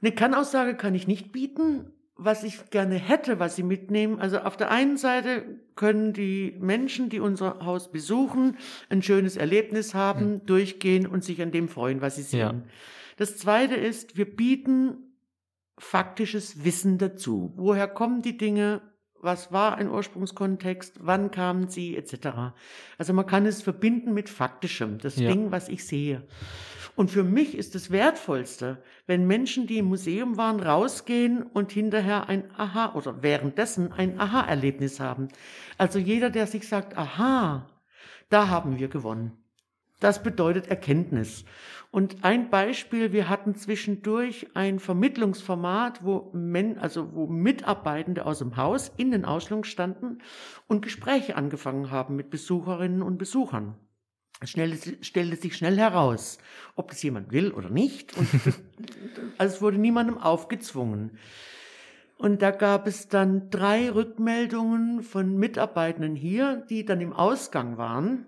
Eine 0.01 0.13
Kannaussage 0.13 0.75
kann 0.75 0.95
ich 0.95 1.07
nicht 1.07 1.33
bieten. 1.33 1.93
Was 2.19 2.45
ich 2.45 2.71
gerne 2.71 2.95
hätte, 2.95 3.41
was 3.41 3.57
Sie 3.57 3.63
mitnehmen, 3.63 4.19
also 4.19 4.39
auf 4.39 4.57
der 4.57 4.71
einen 4.71 4.97
Seite 4.97 5.45
können 5.75 6.15
die 6.15 6.57
Menschen, 6.59 7.11
die 7.11 7.21
unser 7.21 7.63
Haus 7.63 7.93
besuchen, 7.93 8.57
ein 8.89 9.03
schönes 9.03 9.37
Erlebnis 9.37 9.93
haben, 9.93 10.31
mhm. 10.31 10.47
durchgehen 10.47 11.07
und 11.07 11.25
sich 11.25 11.43
an 11.43 11.51
dem 11.51 11.69
freuen, 11.69 12.01
was 12.01 12.17
sie 12.17 12.23
sehen. 12.23 12.41
Ja. 12.41 12.55
Das 13.19 13.37
zweite 13.37 13.75
ist, 13.75 14.17
wir 14.17 14.25
bieten 14.25 15.06
faktisches 15.79 16.65
Wissen 16.65 16.99
dazu. 16.99 17.53
Woher 17.57 17.89
kommen 17.89 18.23
die 18.23 18.37
Dinge? 18.37 18.81
Was 19.21 19.53
war 19.53 19.77
ein 19.77 19.91
Ursprungskontext? 19.91 21.01
Wann 21.01 21.31
kamen 21.31 21.69
sie? 21.69 21.97
Etc. 21.97 22.29
Also 22.99 23.13
man 23.13 23.27
kann 23.27 23.47
es 23.47 23.63
verbinden 23.63 24.15
mit 24.15 24.29
faktischem, 24.29 24.99
das 24.99 25.17
ja. 25.17 25.31
Ding, 25.31 25.51
was 25.51 25.69
ich 25.69 25.87
sehe. 25.87 26.27
Und 26.97 27.11
für 27.11 27.25
mich 27.25 27.57
ist 27.57 27.75
das 27.75 27.91
Wertvollste, 27.91 28.83
wenn 29.07 29.27
Menschen, 29.27 29.67
die 29.67 29.79
im 29.79 29.85
Museum 29.85 30.39
waren, 30.39 30.61
rausgehen 30.61 31.43
und 31.43 31.71
hinterher 31.71 32.29
ein 32.29 32.51
Aha 32.57 32.95
oder 32.95 33.23
währenddessen 33.23 33.93
ein 33.93 34.19
Aha-Erlebnis 34.19 34.99
haben. 34.99 35.29
Also 35.77 35.99
jeder, 35.99 36.31
der 36.31 36.47
sich 36.47 36.67
sagt, 36.67 36.97
aha, 36.97 37.69
da 38.31 38.49
haben 38.49 38.79
wir 38.79 38.89
gewonnen. 38.89 39.33
Das 40.01 40.23
bedeutet 40.23 40.69
Erkenntnis. 40.69 41.45
Und 41.97 42.25
ein 42.25 42.51
Beispiel, 42.51 43.13
wir 43.13 43.31
hatten 43.31 43.55
zwischendurch 43.55 44.49
ein 44.53 44.81
Vermittlungsformat, 44.81 46.05
wo, 46.05 46.29
Men, 46.35 46.77
also 46.77 47.15
wo 47.15 47.27
Mitarbeitende 47.27 48.27
aus 48.27 48.41
dem 48.41 48.59
Haus 48.59 48.93
in 48.99 49.13
den 49.13 49.25
Ausstellungen 49.25 49.65
standen 49.65 50.19
und 50.67 50.83
Gespräche 50.83 51.37
angefangen 51.37 51.91
haben 51.91 52.15
mit 52.15 52.29
Besucherinnen 52.29 53.01
und 53.01 53.17
Besuchern. 53.17 53.77
Es 54.41 54.51
stellte 54.51 55.37
sich 55.37 55.57
schnell 55.57 55.79
heraus, 55.79 56.37
ob 56.75 56.91
das 56.91 57.03
jemand 57.03 57.33
will 57.33 57.51
oder 57.51 57.71
nicht. 57.71 58.15
Und 58.15 58.29
also 59.39 59.55
es 59.55 59.63
wurde 59.63 59.79
niemandem 59.79 60.19
aufgezwungen. 60.19 61.17
Und 62.19 62.43
da 62.43 62.51
gab 62.51 62.87
es 62.87 63.09
dann 63.09 63.49
drei 63.49 63.89
Rückmeldungen 63.89 65.03
von 65.03 65.39
Mitarbeitenden 65.39 66.15
hier, 66.15 66.57
die 66.69 66.85
dann 66.85 67.01
im 67.01 67.15
Ausgang 67.15 67.79
waren 67.79 68.27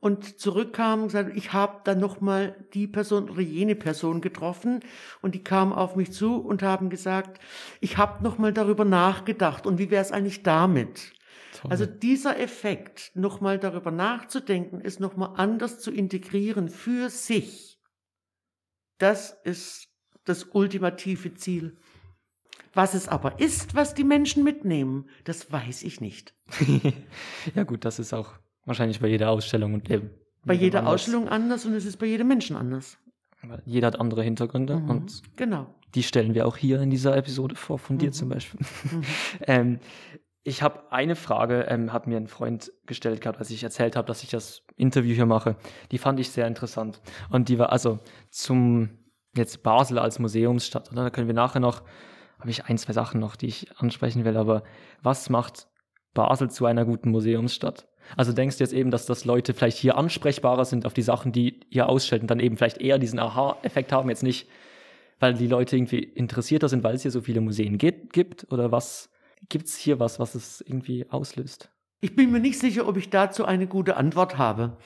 und 0.00 0.40
zurückkamen 0.40 1.02
und 1.02 1.08
gesagt, 1.08 1.36
ich 1.36 1.52
habe 1.52 1.80
dann 1.84 2.00
nochmal 2.00 2.56
die 2.72 2.86
Person 2.86 3.28
oder 3.28 3.42
jene 3.42 3.74
Person 3.74 4.20
getroffen 4.20 4.80
und 5.20 5.34
die 5.34 5.44
kamen 5.44 5.72
auf 5.72 5.94
mich 5.94 6.12
zu 6.12 6.36
und 6.36 6.62
haben 6.62 6.88
gesagt, 6.88 7.40
ich 7.80 7.98
habe 7.98 8.24
nochmal 8.24 8.52
darüber 8.52 8.84
nachgedacht 8.84 9.66
und 9.66 9.78
wie 9.78 9.90
wäre 9.90 10.02
es 10.02 10.10
eigentlich 10.10 10.42
damit? 10.42 11.12
Toll. 11.52 11.70
Also 11.70 11.84
dieser 11.84 12.38
Effekt, 12.40 13.12
nochmal 13.14 13.58
darüber 13.58 13.90
nachzudenken, 13.90 14.80
ist 14.80 15.00
nochmal 15.00 15.34
anders 15.36 15.80
zu 15.80 15.90
integrieren 15.90 16.68
für 16.68 17.10
sich, 17.10 17.78
das 18.98 19.38
ist 19.44 19.88
das 20.24 20.44
ultimative 20.52 21.34
Ziel. 21.34 21.76
Was 22.72 22.94
es 22.94 23.08
aber 23.08 23.40
ist, 23.40 23.74
was 23.74 23.94
die 23.94 24.04
Menschen 24.04 24.44
mitnehmen, 24.44 25.08
das 25.24 25.50
weiß 25.50 25.82
ich 25.82 26.00
nicht. 26.00 26.34
ja 27.54 27.64
gut, 27.64 27.84
das 27.84 27.98
ist 27.98 28.12
auch 28.12 28.38
wahrscheinlich 28.64 29.00
bei 29.00 29.08
jeder 29.08 29.30
Ausstellung 29.30 29.74
und 29.74 29.90
eben. 29.90 30.10
Bei 30.44 30.54
jeder 30.54 30.80
anders. 30.80 30.94
Ausstellung 30.94 31.28
anders 31.28 31.66
und 31.66 31.74
es 31.74 31.84
ist 31.84 31.98
bei 31.98 32.06
jedem 32.06 32.28
Menschen 32.28 32.56
anders. 32.56 32.98
Jeder 33.64 33.88
hat 33.88 34.00
andere 34.00 34.22
Hintergründe 34.22 34.76
mhm, 34.76 34.90
und 34.90 35.22
genau. 35.36 35.66
Die 35.94 36.02
stellen 36.02 36.34
wir 36.34 36.46
auch 36.46 36.56
hier 36.56 36.80
in 36.80 36.90
dieser 36.90 37.16
Episode 37.16 37.56
vor, 37.56 37.78
von 37.78 37.98
dir 37.98 38.12
zum 38.12 38.28
Beispiel. 38.28 38.60
ähm, 39.46 39.80
ich 40.42 40.62
habe 40.62 40.90
eine 40.90 41.16
Frage, 41.16 41.66
ähm, 41.68 41.92
hat 41.92 42.06
mir 42.06 42.16
ein 42.16 42.28
Freund 42.28 42.72
gestellt 42.86 43.20
gehabt, 43.20 43.38
als 43.38 43.50
ich 43.50 43.62
erzählt 43.62 43.96
habe, 43.96 44.06
dass 44.06 44.22
ich 44.22 44.30
das 44.30 44.62
Interview 44.76 45.14
hier 45.14 45.26
mache. 45.26 45.56
Die 45.90 45.98
fand 45.98 46.20
ich 46.20 46.30
sehr 46.30 46.46
interessant. 46.46 47.00
Und 47.28 47.48
die 47.48 47.58
war 47.58 47.72
also 47.72 47.98
zum 48.30 48.90
jetzt 49.36 49.62
Basel 49.62 49.98
als 49.98 50.18
Museumsstadt. 50.18 50.92
Oder? 50.92 51.04
Da 51.04 51.10
können 51.10 51.26
wir 51.26 51.34
nachher 51.34 51.60
noch, 51.60 51.82
habe 52.38 52.50
ich 52.50 52.64
ein, 52.64 52.78
zwei 52.78 52.92
Sachen 52.92 53.20
noch, 53.20 53.36
die 53.36 53.46
ich 53.46 53.76
ansprechen 53.78 54.24
will. 54.24 54.36
Aber 54.36 54.62
was 55.02 55.28
macht 55.28 55.68
Basel 56.14 56.50
zu 56.50 56.66
einer 56.66 56.84
guten 56.84 57.10
Museumsstadt? 57.10 57.86
Also 58.16 58.32
denkst 58.32 58.58
du 58.58 58.64
jetzt 58.64 58.72
eben, 58.72 58.90
dass 58.90 59.06
das 59.06 59.24
Leute 59.24 59.54
vielleicht 59.54 59.78
hier 59.78 59.96
ansprechbarer 59.96 60.64
sind 60.64 60.86
auf 60.86 60.94
die 60.94 61.02
Sachen, 61.02 61.32
die 61.32 61.60
ihr 61.70 61.88
ausstellt 61.88 62.22
und 62.22 62.30
dann 62.30 62.40
eben 62.40 62.56
vielleicht 62.56 62.80
eher 62.80 62.98
diesen 62.98 63.18
Aha-Effekt 63.18 63.92
haben, 63.92 64.08
jetzt 64.08 64.22
nicht, 64.22 64.48
weil 65.18 65.34
die 65.34 65.46
Leute 65.46 65.76
irgendwie 65.76 65.98
interessierter 65.98 66.68
sind, 66.68 66.82
weil 66.82 66.94
es 66.94 67.02
hier 67.02 67.10
so 67.10 67.20
viele 67.20 67.40
Museen 67.40 67.78
gibt? 67.78 68.50
Oder 68.50 68.72
was 68.72 69.10
gibt 69.48 69.66
es 69.66 69.76
hier 69.76 70.00
was, 70.00 70.18
was 70.18 70.34
es 70.34 70.60
irgendwie 70.60 71.06
auslöst? 71.10 71.70
Ich 72.00 72.16
bin 72.16 72.30
mir 72.30 72.40
nicht 72.40 72.58
sicher, 72.58 72.88
ob 72.88 72.96
ich 72.96 73.10
dazu 73.10 73.44
eine 73.44 73.66
gute 73.66 73.96
Antwort 73.96 74.38
habe. 74.38 74.76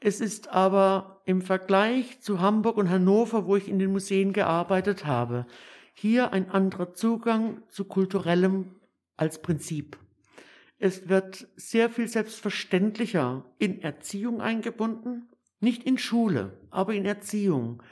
Es 0.00 0.20
ist 0.20 0.48
aber 0.48 1.22
im 1.24 1.42
Vergleich 1.42 2.20
zu 2.20 2.40
Hamburg 2.40 2.76
und 2.76 2.90
Hannover, 2.90 3.46
wo 3.46 3.56
ich 3.56 3.68
in 3.68 3.78
den 3.78 3.92
Museen 3.92 4.32
gearbeitet 4.32 5.06
habe, 5.06 5.46
hier 5.94 6.32
ein 6.32 6.50
anderer 6.50 6.92
Zugang 6.94 7.62
zu 7.68 7.84
kulturellem 7.84 8.74
als 9.16 9.40
Prinzip. 9.40 9.96
Es 10.78 11.08
wird 11.08 11.46
sehr 11.56 11.88
viel 11.88 12.08
selbstverständlicher 12.08 13.44
in 13.58 13.80
Erziehung 13.80 14.40
eingebunden, 14.40 15.28
nicht 15.60 15.84
in 15.84 15.98
Schule, 15.98 16.58
aber 16.70 16.94
in 16.94 17.04
Erziehung, 17.04 17.82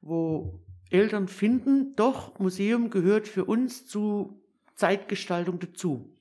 wo 0.00 0.60
Eltern 0.90 1.28
finden, 1.28 1.96
doch, 1.96 2.38
Museum 2.38 2.90
gehört 2.90 3.26
für 3.28 3.44
uns 3.44 3.86
zu 3.86 4.42
Zeitgestaltung 4.74 5.58
dazu. 5.58 6.12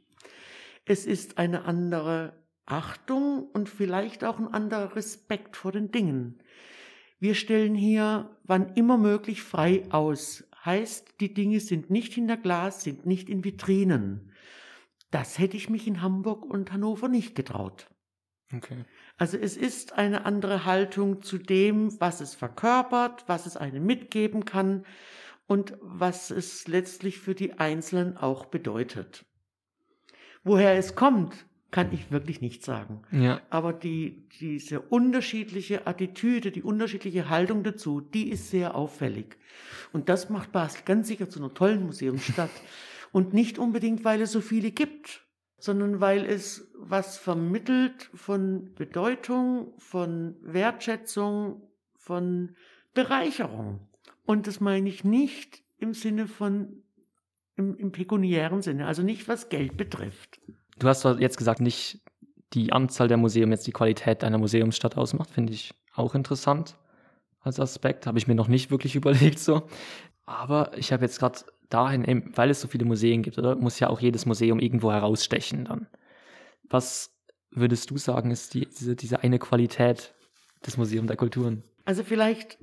Es 0.85 1.05
ist 1.05 1.37
eine 1.37 1.65
andere 1.65 2.33
Achtung 2.65 3.47
und 3.53 3.69
vielleicht 3.69 4.23
auch 4.23 4.39
ein 4.39 4.47
anderer 4.47 4.95
Respekt 4.95 5.57
vor 5.57 5.71
den 5.71 5.91
Dingen. 5.91 6.39
Wir 7.19 7.35
stellen 7.35 7.75
hier, 7.75 8.29
wann 8.43 8.73
immer 8.75 8.97
möglich, 8.97 9.41
frei 9.41 9.83
aus. 9.91 10.43
Heißt, 10.65 11.19
die 11.19 11.33
Dinge 11.33 11.59
sind 11.59 11.89
nicht 11.89 12.13
hinter 12.13 12.37
Glas, 12.37 12.83
sind 12.83 13.05
nicht 13.05 13.29
in 13.29 13.43
Vitrinen. 13.43 14.32
Das 15.13 15.37
hätte 15.37 15.55
ich 15.55 15.69
mich 15.69 15.85
in 15.85 16.01
Hamburg 16.01 16.43
und 16.43 16.71
Hannover 16.71 17.07
nicht 17.07 17.35
getraut. 17.35 17.87
Okay. 18.51 18.83
Also 19.15 19.37
es 19.37 19.55
ist 19.55 19.93
eine 19.93 20.25
andere 20.25 20.65
Haltung 20.65 21.21
zu 21.21 21.37
dem, 21.37 22.01
was 22.01 22.19
es 22.19 22.33
verkörpert, 22.33 23.23
was 23.27 23.45
es 23.45 23.55
einem 23.55 23.85
mitgeben 23.85 24.43
kann 24.43 24.87
und 25.45 25.77
was 25.81 26.31
es 26.31 26.67
letztlich 26.67 27.19
für 27.19 27.35
die 27.35 27.53
Einzelnen 27.59 28.17
auch 28.17 28.45
bedeutet. 28.45 29.23
Woher 30.43 30.73
es 30.79 30.95
kommt, 30.95 31.45
kann 31.69 31.93
ich 31.93 32.09
wirklich 32.09 32.41
nicht 32.41 32.63
sagen. 32.63 33.03
Ja. 33.11 33.39
Aber 33.51 33.71
die, 33.71 34.27
diese 34.39 34.81
unterschiedliche 34.81 35.85
Attitüde, 35.85 36.49
die 36.49 36.63
unterschiedliche 36.63 37.29
Haltung 37.29 37.61
dazu, 37.61 38.01
die 38.01 38.29
ist 38.31 38.49
sehr 38.49 38.73
auffällig. 38.73 39.37
Und 39.91 40.09
das 40.09 40.31
macht 40.31 40.51
Basel 40.51 40.81
ganz 40.85 41.07
sicher 41.07 41.29
zu 41.29 41.37
einer 41.37 41.53
tollen 41.53 41.85
Museumsstadt. 41.85 42.49
Und 43.13 43.33
nicht 43.33 43.59
unbedingt, 43.59 44.03
weil 44.03 44.21
es 44.21 44.31
so 44.31 44.41
viele 44.41 44.71
gibt, 44.71 45.25
sondern 45.57 46.01
weil 46.01 46.25
es 46.25 46.69
was 46.75 47.17
vermittelt 47.17 48.09
von 48.13 48.73
Bedeutung, 48.73 49.71
von 49.77 50.35
Wertschätzung, 50.41 51.61
von 51.95 52.55
Bereicherung. 52.93 53.87
Und 54.25 54.47
das 54.47 54.59
meine 54.59 54.89
ich 54.89 55.03
nicht 55.03 55.63
im 55.77 55.93
Sinne 55.93 56.27
von, 56.27 56.83
im, 57.55 57.77
im 57.77 57.91
pekuniären 57.91 58.61
Sinne, 58.61 58.87
also 58.87 59.03
nicht 59.03 59.27
was 59.27 59.47
Geld 59.47 59.77
betrifft. 59.77 60.41
Du 60.79 60.87
hast 60.87 61.05
jetzt 61.19 61.37
gesagt, 61.37 61.61
nicht 61.61 62.01
die 62.53 62.73
Anzahl 62.73 63.07
der 63.07 63.17
Museen 63.17 63.51
jetzt 63.51 63.67
die 63.67 63.71
Qualität 63.71 64.23
einer 64.23 64.39
Museumsstadt 64.39 64.97
ausmacht, 64.97 65.29
finde 65.29 65.53
ich 65.53 65.73
auch 65.93 66.15
interessant 66.15 66.77
als 67.41 67.59
Aspekt. 67.59 68.07
Habe 68.07 68.17
ich 68.17 68.27
mir 68.27 68.35
noch 68.35 68.47
nicht 68.47 68.71
wirklich 68.71 68.95
überlegt 68.97 69.39
so. 69.39 69.63
Aber 70.25 70.77
ich 70.77 70.91
habe 70.91 71.03
jetzt 71.03 71.19
gerade 71.19 71.39
dahin, 71.73 72.31
weil 72.35 72.49
es 72.49 72.61
so 72.61 72.67
viele 72.67 72.85
Museen 72.85 73.21
gibt, 73.21 73.37
oder? 73.37 73.55
Muss 73.55 73.79
ja 73.79 73.89
auch 73.89 73.99
jedes 73.99 74.25
Museum 74.25 74.59
irgendwo 74.59 74.91
herausstechen 74.91 75.65
dann. 75.65 75.87
Was 76.69 77.11
würdest 77.51 77.91
du 77.91 77.97
sagen, 77.97 78.31
ist 78.31 78.53
die, 78.53 78.67
diese, 78.67 78.95
diese 78.95 79.21
eine 79.21 79.39
Qualität 79.39 80.13
des 80.65 80.77
Museums 80.77 81.07
der 81.07 81.17
Kulturen? 81.17 81.63
Also 81.85 82.03
vielleicht, 82.03 82.57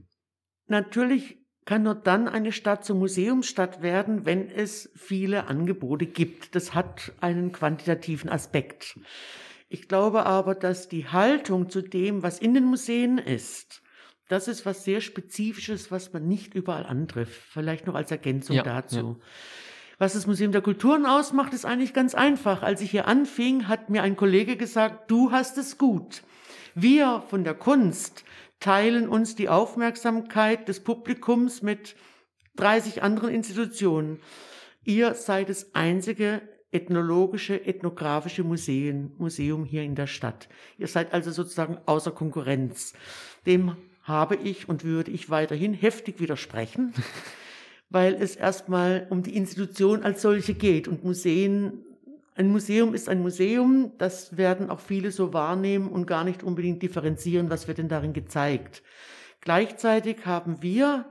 natürlich 0.67 1.38
kann 1.64 1.83
nur 1.83 1.95
dann 1.95 2.26
eine 2.26 2.52
Stadt 2.52 2.85
zur 2.85 2.97
Museumsstadt 2.97 3.83
werden, 3.83 4.26
wenn 4.26 4.50
es 4.50 4.90
viele 4.97 5.47
Angebote 5.47 6.07
gibt. 6.07 6.55
Das 6.55 6.75
hat 6.75 7.12
einen 7.21 7.52
quantitativen 7.52 8.31
Aspekt. 8.31 8.99
Ich 9.69 9.87
glaube 9.87 10.26
aber, 10.26 10.55
dass 10.55 10.88
die 10.88 11.07
Haltung 11.07 11.71
zu 11.71 11.83
dem, 11.83 12.23
was 12.23 12.40
in 12.40 12.55
den 12.55 12.64
Museen 12.64 13.19
ist, 13.19 13.79
das 14.30 14.46
ist 14.46 14.64
was 14.64 14.84
sehr 14.84 15.00
Spezifisches, 15.00 15.90
was 15.90 16.12
man 16.12 16.28
nicht 16.28 16.54
überall 16.54 16.87
antrifft. 16.87 17.40
Vielleicht 17.50 17.87
noch 17.87 17.96
als 17.96 18.12
Ergänzung 18.12 18.54
ja, 18.54 18.62
dazu. 18.62 18.96
Ja. 18.96 19.26
Was 19.99 20.12
das 20.12 20.28
Museum 20.28 20.52
der 20.52 20.62
Kulturen 20.62 21.04
ausmacht, 21.04 21.52
ist 21.52 21.66
eigentlich 21.66 21.92
ganz 21.92 22.14
einfach. 22.14 22.62
Als 22.62 22.80
ich 22.80 22.92
hier 22.92 23.08
anfing, 23.08 23.66
hat 23.66 23.90
mir 23.90 24.02
ein 24.02 24.16
Kollege 24.16 24.56
gesagt, 24.56 25.10
du 25.10 25.32
hast 25.32 25.58
es 25.58 25.78
gut. 25.78 26.22
Wir 26.76 27.25
von 27.28 27.42
der 27.42 27.54
Kunst 27.54 28.25
teilen 28.60 29.08
uns 29.08 29.34
die 29.34 29.49
Aufmerksamkeit 29.49 30.68
des 30.68 30.80
Publikums 30.80 31.60
mit 31.60 31.96
30 32.54 33.02
anderen 33.02 33.30
Institutionen. 33.30 34.20
Ihr 34.84 35.14
seid 35.14 35.49
das 35.49 35.75
einzige 35.75 36.40
ethnologische, 36.70 37.66
ethnografische 37.66 38.44
Museen, 38.44 39.12
Museum 39.18 39.64
hier 39.64 39.82
in 39.82 39.96
der 39.96 40.06
Stadt. 40.06 40.49
Ihr 40.78 40.87
seid 40.87 41.12
also 41.12 41.32
sozusagen 41.32 41.78
außer 41.87 42.12
Konkurrenz. 42.12 42.94
Dem 43.44 43.76
habe 44.11 44.37
ich 44.37 44.69
und 44.69 44.85
würde 44.85 45.11
ich 45.11 45.31
weiterhin 45.31 45.73
heftig 45.73 46.21
widersprechen, 46.21 46.93
weil 47.88 48.14
es 48.14 48.37
erstmal 48.37 49.07
um 49.09 49.23
die 49.23 49.37
Institution 49.37 50.02
als 50.02 50.21
solche 50.21 50.52
geht 50.52 50.88
und 50.88 51.05
Museen 51.05 51.85
ein 52.37 52.49
Museum 52.49 52.95
ist 52.95 53.11
ein 53.11 53.21
Museum, 53.21 53.93
das 53.99 54.37
werden 54.38 54.71
auch 54.71 54.81
viele 54.81 55.11
so 55.11 55.35
wahrnehmen 55.35 55.90
und 55.90 56.07
gar 56.07 56.25
nicht 56.25 56.43
unbedingt 56.43 56.83
differenzieren, 56.83 57.50
was 57.50 57.69
wird 57.69 57.76
denn 57.76 57.88
darin 57.88 58.14
gezeigt. 58.14 58.83
Gleichzeitig 59.43 60.25
haben 60.25 60.62
wir 60.62 61.05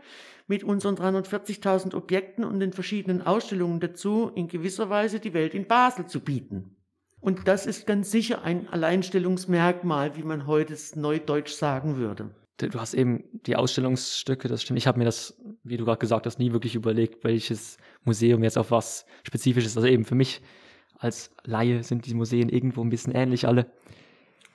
mit 0.47 0.63
unseren 0.63 0.95
340.000 0.95 1.95
Objekten 1.95 2.43
und 2.43 2.59
den 2.59 2.73
verschiedenen 2.73 3.21
Ausstellungen 3.21 3.79
dazu 3.79 4.31
in 4.33 4.47
gewisser 4.47 4.89
Weise 4.89 5.19
die 5.19 5.35
Welt 5.35 5.53
in 5.53 5.67
Basel 5.67 6.07
zu 6.07 6.19
bieten. 6.21 6.75
Und 7.19 7.47
das 7.47 7.67
ist 7.67 7.85
ganz 7.85 8.09
sicher 8.09 8.43
ein 8.43 8.67
Alleinstellungsmerkmal, 8.67 10.15
wie 10.15 10.23
man 10.23 10.47
heute 10.47 10.75
neudeutsch 10.95 11.51
sagen 11.51 11.97
würde. 11.97 12.31
Du 12.67 12.79
hast 12.79 12.93
eben 12.93 13.23
die 13.45 13.55
Ausstellungsstücke, 13.55 14.47
das 14.47 14.61
stimmt. 14.61 14.79
Ich 14.79 14.87
habe 14.87 14.99
mir 14.99 15.05
das, 15.05 15.37
wie 15.63 15.77
du 15.77 15.85
gerade 15.85 15.99
gesagt 15.99 16.25
hast, 16.25 16.39
nie 16.39 16.51
wirklich 16.51 16.75
überlegt, 16.75 17.23
welches 17.23 17.77
Museum 18.03 18.43
jetzt 18.43 18.57
auf 18.57 18.71
was 18.71 19.05
spezifisch 19.23 19.65
ist. 19.65 19.77
Also 19.77 19.87
eben 19.87 20.03
für 20.03 20.15
mich 20.15 20.41
als 20.97 21.31
Laie 21.45 21.83
sind 21.83 22.05
die 22.05 22.13
Museen 22.13 22.49
irgendwo 22.49 22.81
ein 22.81 22.89
bisschen 22.89 23.15
ähnlich 23.15 23.47
alle. 23.47 23.67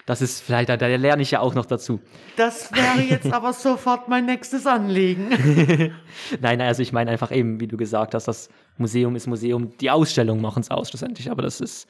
Das 0.07 0.21
ist 0.21 0.43
vielleicht, 0.43 0.69
da 0.69 0.75
lerne 0.75 1.23
ich 1.23 1.31
ja 1.31 1.41
auch 1.41 1.55
noch 1.55 1.65
dazu. 1.65 1.99
Das 2.37 2.71
wäre 2.73 3.01
jetzt 3.01 3.27
aber 3.33 3.55
sofort 3.55 4.07
mein 4.09 4.27
nächstes 4.27 4.67
Anliegen. 4.67 5.31
nein, 6.41 6.59
nein, 6.59 6.61
also 6.61 6.83
ich 6.83 6.93
meine 6.93 7.11
einfach 7.11 7.33
eben, 7.33 7.59
wie 7.59 7.67
du 7.67 7.79
gesagt 7.79 8.15
hast, 8.15 8.29
das 8.29 8.51
Museum 8.77 9.17
ist 9.17 9.27
Museum, 9.27 9.75
die 9.79 9.91
Ausstellungen 9.91 10.43
machen 10.43 10.61
es 10.61 10.71
aus 10.71 10.91
schlussendlich, 10.91 11.31
aber 11.31 11.41
das 11.41 11.63
ist, 11.63 11.89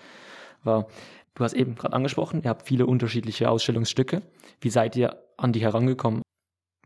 war, 0.62 0.86
du 1.34 1.42
hast 1.42 1.54
eben 1.54 1.74
gerade 1.74 1.94
angesprochen, 1.94 2.42
ihr 2.44 2.50
habt 2.50 2.68
viele 2.68 2.86
unterschiedliche 2.86 3.50
Ausstellungsstücke. 3.50 4.22
Wie 4.60 4.70
seid 4.70 4.94
ihr 4.94 5.23
an 5.36 5.52
die 5.52 5.60
herangekommen? 5.60 6.22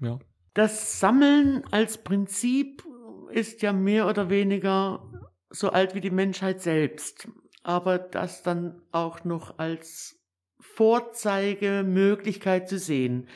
Ja. 0.01 0.19
Das 0.55 1.01
Sammeln 1.01 1.65
als 1.71 1.99
Prinzip 1.99 2.85
ist 3.31 3.63
ja 3.63 3.73
mehr 3.73 4.09
oder 4.09 4.31
weniger 4.31 5.03
so 5.51 5.71
alt 5.71 5.95
wie 5.95 6.01
die 6.01 6.11
Menschheit 6.11 6.61
selbst 6.61 7.29
aber 7.69 7.99
das 7.99 8.43
dann 8.43 8.81
auch 8.93 9.25
noch 9.25 9.59
als 9.59 10.19
Vorzeigemöglichkeit 10.59 12.67
zu 12.67 12.79
sehen. 12.79 13.29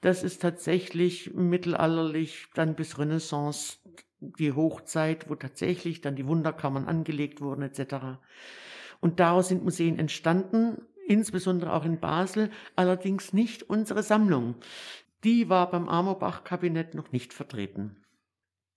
Das 0.00 0.22
ist 0.22 0.40
tatsächlich 0.40 1.34
mittelalterlich 1.34 2.46
dann 2.54 2.76
bis 2.76 2.98
Renaissance 2.98 3.76
die 4.20 4.52
Hochzeit, 4.52 5.28
wo 5.28 5.34
tatsächlich 5.34 6.00
dann 6.00 6.16
die 6.16 6.26
Wunderkammern 6.26 6.86
angelegt 6.86 7.42
wurden 7.42 7.60
etc. 7.60 8.16
Und 9.00 9.20
daraus 9.20 9.48
sind 9.48 9.64
Museen 9.64 9.98
entstanden, 9.98 10.80
insbesondere 11.06 11.72
auch 11.72 11.84
in 11.84 12.00
Basel, 12.00 12.50
allerdings 12.76 13.32
nicht 13.32 13.62
unsere 13.62 14.02
Sammlung. 14.02 14.56
Die 15.24 15.48
war 15.48 15.70
beim 15.70 15.88
Amorbach-Kabinett 15.88 16.94
noch 16.94 17.12
nicht 17.12 17.32
vertreten. 17.32 17.96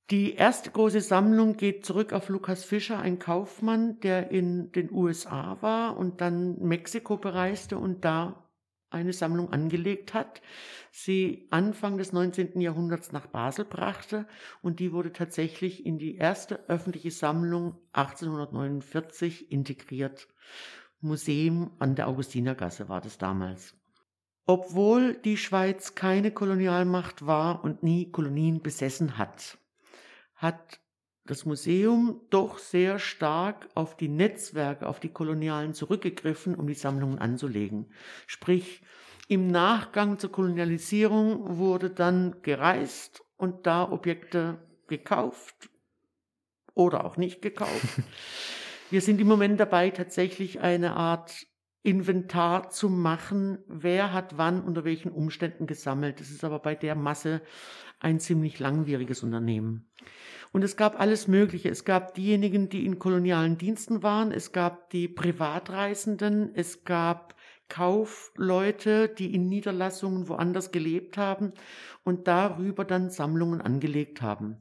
Die 0.10 0.36
erste 0.36 0.72
große 0.72 1.02
Sammlung 1.02 1.58
geht 1.58 1.86
zurück 1.86 2.14
auf 2.14 2.30
Lukas 2.30 2.64
Fischer, 2.64 3.00
ein 3.00 3.20
Kaufmann, 3.20 4.00
der 4.00 4.32
in 4.32 4.72
den 4.72 4.90
USA 4.90 5.58
war 5.62 5.98
und 5.98 6.22
dann 6.22 6.58
Mexiko 6.60 7.18
bereiste 7.18 7.78
und 7.78 8.06
da 8.06 8.48
eine 8.90 9.12
Sammlung 9.12 9.52
angelegt 9.52 10.14
hat, 10.14 10.42
sie 10.92 11.48
Anfang 11.52 11.98
des 11.98 12.14
19. 12.14 12.62
Jahrhunderts 12.62 13.12
nach 13.12 13.28
Basel 13.28 13.66
brachte 13.66 14.28
und 14.62 14.80
die 14.80 14.94
wurde 14.94 15.12
tatsächlich 15.12 15.86
in 15.86 15.98
die 15.98 16.16
erste 16.16 16.70
öffentliche 16.70 17.12
Sammlung 17.12 17.76
1849 17.92 19.52
integriert. 19.52 20.30
Museum 21.02 21.72
an 21.80 21.96
der 21.96 22.08
Augustinergasse 22.08 22.90
war 22.90 23.02
das 23.02 23.18
damals. 23.18 23.76
Obwohl 24.46 25.14
die 25.14 25.38
Schweiz 25.38 25.94
keine 25.94 26.32
Kolonialmacht 26.32 27.26
war 27.26 27.64
und 27.64 27.84
nie 27.84 28.12
Kolonien 28.12 28.62
besessen 28.62 29.18
hat, 29.18 29.58
hat 30.36 30.80
das 31.26 31.46
Museum 31.46 32.22
doch 32.30 32.58
sehr 32.58 33.00
stark 33.00 33.68
auf 33.76 33.98
die 33.98 34.08
Netzwerke, 34.08 34.88
auf 34.88 35.00
die 35.00 35.10
Kolonialen 35.10 35.74
zurückgegriffen, 35.74 36.56
um 36.56 36.68
die 36.68 36.74
Sammlungen 36.74 37.20
anzulegen. 37.20 37.92
Sprich, 38.26 38.82
im 39.28 39.48
Nachgang 39.48 40.20
zur 40.20 40.32
Kolonialisierung 40.32 41.58
wurde 41.58 41.90
dann 41.90 42.42
gereist 42.42 43.24
und 43.36 43.68
da 43.68 43.92
Objekte 43.92 44.58
gekauft 44.88 45.70
oder 46.74 47.04
auch 47.04 47.18
nicht 47.18 47.42
gekauft. 47.42 48.02
Wir 48.90 49.02
sind 49.02 49.20
im 49.20 49.28
Moment 49.28 49.60
dabei, 49.60 49.90
tatsächlich 49.90 50.62
eine 50.62 50.96
Art 50.96 51.46
Inventar 51.84 52.70
zu 52.70 52.90
machen, 52.90 53.60
wer 53.68 54.14
hat 54.14 54.38
wann 54.38 54.62
unter 54.62 54.84
welchen 54.84 55.12
Umständen 55.12 55.68
gesammelt. 55.68 56.20
Das 56.20 56.30
ist 56.30 56.44
aber 56.44 56.60
bei 56.60 56.76
der 56.76 56.96
Masse 56.96 57.42
ein 58.00 58.20
ziemlich 58.20 58.60
langwieriges 58.60 59.24
Unternehmen. 59.24 59.90
Und 60.52 60.64
es 60.64 60.78
gab 60.78 61.00
alles 61.00 61.28
Mögliche. 61.28 61.70
Es 61.70 61.86
gab 61.86 62.14
diejenigen, 62.14 62.70
die 62.70 62.86
in 62.86 63.00
kolonialen 63.00 63.58
Diensten 63.58 64.04
waren. 64.04 64.32
Es 64.32 64.52
gab 64.52 64.90
die 64.90 65.08
Privatreisenden. 65.08 66.52
Es 66.56 66.84
gab 66.84 67.36
Kaufleute, 67.70 69.10
die 69.10 69.34
in 69.34 69.50
Niederlassungen 69.50 70.30
woanders 70.30 70.72
gelebt 70.72 71.18
haben 71.18 71.54
und 72.04 72.28
darüber 72.28 72.86
dann 72.86 73.10
Sammlungen 73.10 73.62
angelegt 73.62 74.22
haben. 74.22 74.58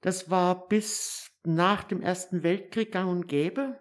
Das 0.00 0.30
war 0.30 0.68
bis 0.68 1.29
nach 1.44 1.84
dem 1.84 2.02
Ersten 2.02 2.42
Weltkrieg 2.42 2.92
gang 2.92 3.10
und 3.10 3.26
gäbe. 3.28 3.78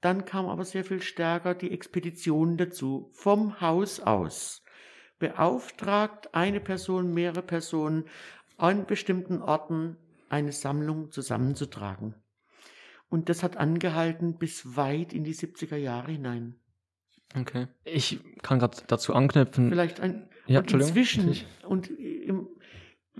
Dann 0.00 0.24
kam 0.24 0.46
aber 0.46 0.64
sehr 0.64 0.84
viel 0.84 1.02
stärker 1.02 1.54
die 1.54 1.72
Expedition 1.72 2.56
dazu, 2.56 3.10
vom 3.12 3.60
Haus 3.60 4.00
aus. 4.00 4.62
Beauftragt 5.18 6.34
eine 6.34 6.60
Person, 6.60 7.12
mehrere 7.12 7.42
Personen 7.42 8.04
an 8.56 8.86
bestimmten 8.86 9.42
Orten 9.42 9.96
eine 10.28 10.52
Sammlung 10.52 11.10
zusammenzutragen. 11.10 12.14
Und 13.08 13.28
das 13.28 13.42
hat 13.42 13.56
angehalten 13.56 14.38
bis 14.38 14.76
weit 14.76 15.12
in 15.12 15.24
die 15.24 15.34
70er 15.34 15.76
Jahre 15.76 16.12
hinein. 16.12 16.56
Okay. 17.38 17.66
Ich 17.84 18.20
kann 18.42 18.58
gerade 18.58 18.78
dazu 18.86 19.14
anknüpfen. 19.14 19.68
Vielleicht 19.68 20.00
ein 20.00 20.28
Ja, 20.46 20.60
und 20.60 20.72
Entschuldigung. 20.72 20.96
inzwischen 20.96 21.46
und 21.66 21.90
im, 21.90 22.48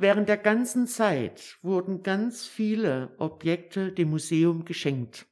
während 0.01 0.29
der 0.29 0.37
ganzen 0.37 0.87
Zeit 0.87 1.59
wurden 1.63 2.03
ganz 2.03 2.47
viele 2.47 3.11
Objekte 3.19 3.93
dem 3.93 4.11
Museum 4.11 4.65
geschenkt. 4.65 5.27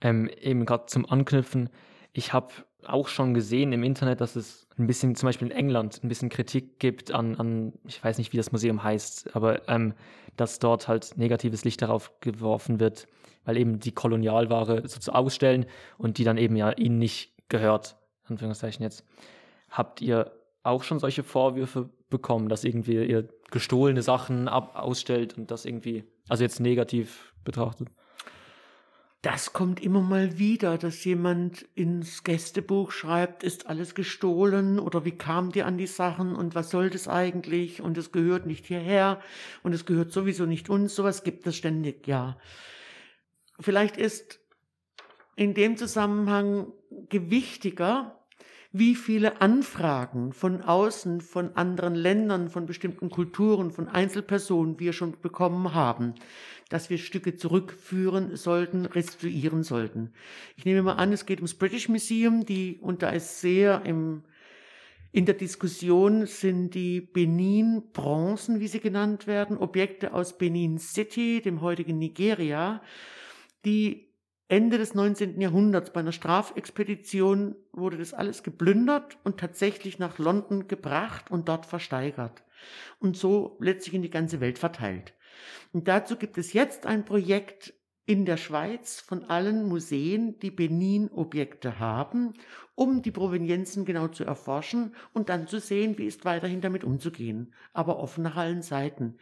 Ähm, 0.00 0.28
eben 0.40 0.66
gerade 0.66 0.86
zum 0.86 1.08
Anknüpfen. 1.08 1.68
Ich 2.12 2.32
habe 2.32 2.52
auch 2.84 3.08
schon 3.08 3.34
gesehen 3.34 3.72
im 3.72 3.84
Internet, 3.84 4.20
dass 4.20 4.36
es 4.36 4.66
ein 4.76 4.86
bisschen, 4.86 5.14
zum 5.14 5.28
Beispiel 5.28 5.48
in 5.48 5.56
England, 5.56 6.00
ein 6.02 6.08
bisschen 6.08 6.28
Kritik 6.28 6.78
gibt 6.78 7.12
an, 7.12 7.36
an 7.36 7.72
ich 7.86 8.02
weiß 8.02 8.18
nicht, 8.18 8.32
wie 8.32 8.36
das 8.36 8.52
Museum 8.52 8.82
heißt, 8.82 9.34
aber 9.36 9.68
ähm, 9.68 9.94
dass 10.36 10.58
dort 10.58 10.88
halt 10.88 11.16
negatives 11.16 11.64
Licht 11.64 11.82
darauf 11.82 12.18
geworfen 12.20 12.80
wird, 12.80 13.06
weil 13.44 13.56
eben 13.56 13.78
die 13.78 13.92
Kolonialware 13.92 14.86
so 14.88 14.98
zu 14.98 15.12
ausstellen 15.12 15.66
und 15.98 16.18
die 16.18 16.24
dann 16.24 16.38
eben 16.38 16.56
ja 16.56 16.72
ihnen 16.72 16.98
nicht 16.98 17.34
gehört, 17.48 17.96
Anführungszeichen 18.24 18.82
jetzt. 18.82 19.04
Habt 19.70 20.00
ihr 20.00 20.32
auch 20.62 20.82
schon 20.82 20.98
solche 20.98 21.22
Vorwürfe 21.22 21.90
bekommen, 22.12 22.48
dass 22.48 22.62
irgendwie 22.62 23.04
ihr 23.04 23.28
gestohlene 23.50 24.02
Sachen 24.02 24.46
ab 24.46 24.76
ausstellt 24.76 25.36
und 25.36 25.50
das 25.50 25.64
irgendwie, 25.64 26.04
also 26.28 26.44
jetzt 26.44 26.60
negativ 26.60 27.34
betrachtet? 27.44 27.88
Das 29.22 29.52
kommt 29.52 29.80
immer 29.80 30.00
mal 30.00 30.38
wieder, 30.38 30.78
dass 30.78 31.04
jemand 31.04 31.62
ins 31.76 32.24
Gästebuch 32.24 32.90
schreibt, 32.90 33.44
ist 33.44 33.68
alles 33.68 33.94
gestohlen 33.94 34.80
oder 34.80 35.04
wie 35.04 35.12
kam 35.12 35.52
die 35.52 35.62
an 35.62 35.78
die 35.78 35.86
Sachen 35.86 36.34
und 36.34 36.56
was 36.56 36.70
soll 36.70 36.90
das 36.90 37.06
eigentlich 37.06 37.80
und 37.80 37.96
es 37.98 38.10
gehört 38.10 38.46
nicht 38.46 38.66
hierher 38.66 39.20
und 39.62 39.74
es 39.74 39.86
gehört 39.86 40.10
sowieso 40.10 40.44
nicht 40.44 40.68
uns. 40.70 40.96
Sowas 40.96 41.22
gibt 41.22 41.46
es 41.46 41.56
ständig, 41.56 42.08
ja. 42.08 42.36
Vielleicht 43.60 43.96
ist 43.96 44.40
in 45.36 45.54
dem 45.54 45.76
Zusammenhang 45.76 46.72
gewichtiger, 47.08 48.21
wie 48.72 48.94
viele 48.94 49.42
Anfragen 49.42 50.32
von 50.32 50.62
außen, 50.62 51.20
von 51.20 51.54
anderen 51.56 51.94
Ländern, 51.94 52.48
von 52.48 52.64
bestimmten 52.64 53.10
Kulturen, 53.10 53.70
von 53.70 53.86
Einzelpersonen 53.86 54.80
wir 54.80 54.94
schon 54.94 55.14
bekommen 55.20 55.74
haben, 55.74 56.14
dass 56.70 56.88
wir 56.88 56.96
Stücke 56.96 57.36
zurückführen 57.36 58.34
sollten, 58.36 58.86
restituieren 58.86 59.62
sollten. 59.62 60.12
Ich 60.56 60.64
nehme 60.64 60.82
mal 60.82 60.94
an, 60.94 61.12
es 61.12 61.26
geht 61.26 61.38
ums 61.38 61.54
British 61.54 61.90
Museum, 61.90 62.46
die, 62.46 62.78
und 62.80 63.02
da 63.02 63.10
ist 63.10 63.42
sehr 63.42 63.82
im, 63.84 64.22
in 65.12 65.26
der 65.26 65.34
Diskussion 65.34 66.24
sind 66.24 66.74
die 66.74 67.02
Benin-Bronzen, 67.02 68.60
wie 68.60 68.68
sie 68.68 68.80
genannt 68.80 69.26
werden, 69.26 69.58
Objekte 69.58 70.14
aus 70.14 70.38
Benin 70.38 70.78
City, 70.78 71.42
dem 71.42 71.60
heutigen 71.60 71.98
Nigeria, 71.98 72.80
die 73.66 74.11
Ende 74.52 74.76
des 74.76 74.92
19. 74.92 75.40
Jahrhunderts 75.40 75.94
bei 75.94 76.00
einer 76.00 76.12
Strafexpedition 76.12 77.56
wurde 77.72 77.96
das 77.96 78.12
alles 78.12 78.42
geplündert 78.42 79.16
und 79.24 79.40
tatsächlich 79.40 79.98
nach 79.98 80.18
London 80.18 80.68
gebracht 80.68 81.30
und 81.30 81.48
dort 81.48 81.64
versteigert. 81.64 82.44
Und 82.98 83.16
so 83.16 83.56
letztlich 83.60 83.94
in 83.94 84.02
die 84.02 84.10
ganze 84.10 84.40
Welt 84.40 84.58
verteilt. 84.58 85.14
Und 85.72 85.88
dazu 85.88 86.16
gibt 86.16 86.36
es 86.36 86.52
jetzt 86.52 86.84
ein 86.84 87.06
Projekt 87.06 87.72
in 88.04 88.26
der 88.26 88.36
Schweiz 88.36 89.00
von 89.00 89.24
allen 89.24 89.66
Museen, 89.66 90.38
die 90.40 90.50
Benin-Objekte 90.50 91.78
haben, 91.78 92.34
um 92.74 93.00
die 93.00 93.10
Provenienzen 93.10 93.86
genau 93.86 94.08
zu 94.08 94.24
erforschen 94.24 94.94
und 95.14 95.30
dann 95.30 95.46
zu 95.46 95.60
sehen, 95.60 95.96
wie 95.96 96.04
ist 96.04 96.26
weiterhin 96.26 96.60
damit 96.60 96.84
umzugehen, 96.84 97.54
aber 97.72 97.98
offen 97.98 98.22
nach 98.22 98.36
allen 98.36 98.60
Seiten. 98.60 99.16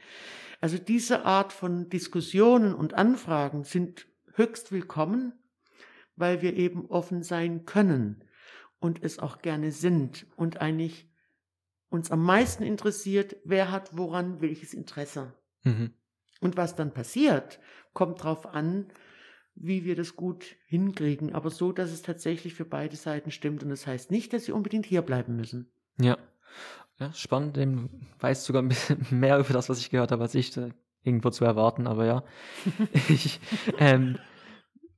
Also 0.60 0.76
diese 0.76 1.24
Art 1.24 1.52
von 1.52 1.88
Diskussionen 1.88 2.74
und 2.74 2.94
Anfragen 2.94 3.62
sind 3.62 4.09
höchst 4.40 4.72
willkommen, 4.72 5.34
weil 6.16 6.40
wir 6.40 6.56
eben 6.56 6.86
offen 6.86 7.22
sein 7.22 7.66
können 7.66 8.24
und 8.78 9.04
es 9.04 9.18
auch 9.18 9.42
gerne 9.42 9.70
sind 9.70 10.26
und 10.34 10.62
eigentlich 10.62 11.10
uns 11.90 12.10
am 12.10 12.24
meisten 12.24 12.62
interessiert, 12.62 13.36
wer 13.44 13.70
hat 13.70 13.98
woran 13.98 14.40
welches 14.40 14.72
Interesse. 14.72 15.34
Mhm. 15.64 15.92
Und 16.40 16.56
was 16.56 16.74
dann 16.74 16.94
passiert, 16.94 17.60
kommt 17.92 18.20
darauf 18.20 18.46
an, 18.46 18.86
wie 19.56 19.84
wir 19.84 19.94
das 19.94 20.16
gut 20.16 20.56
hinkriegen, 20.64 21.34
aber 21.34 21.50
so, 21.50 21.70
dass 21.70 21.90
es 21.90 22.00
tatsächlich 22.00 22.54
für 22.54 22.64
beide 22.64 22.96
Seiten 22.96 23.30
stimmt. 23.30 23.62
Und 23.62 23.68
das 23.68 23.86
heißt 23.86 24.10
nicht, 24.10 24.32
dass 24.32 24.46
sie 24.46 24.52
unbedingt 24.52 24.86
hier 24.86 25.02
bleiben 25.02 25.36
müssen. 25.36 25.70
Ja. 26.00 26.16
Ja, 26.98 27.12
spannend. 27.12 27.58
Du 27.58 27.90
weißt 28.20 28.44
sogar 28.44 28.62
ein 28.62 28.68
bisschen 28.68 29.06
mehr 29.10 29.38
über 29.38 29.52
das, 29.52 29.68
was 29.68 29.80
ich 29.80 29.90
gehört 29.90 30.12
habe, 30.12 30.22
als 30.22 30.34
ich 30.34 30.56
äh, 30.56 30.70
irgendwo 31.02 31.28
zu 31.28 31.44
erwarten, 31.44 31.86
aber 31.86 32.06
ja. 32.06 32.24
ich 33.10 33.38
ähm, 33.78 34.18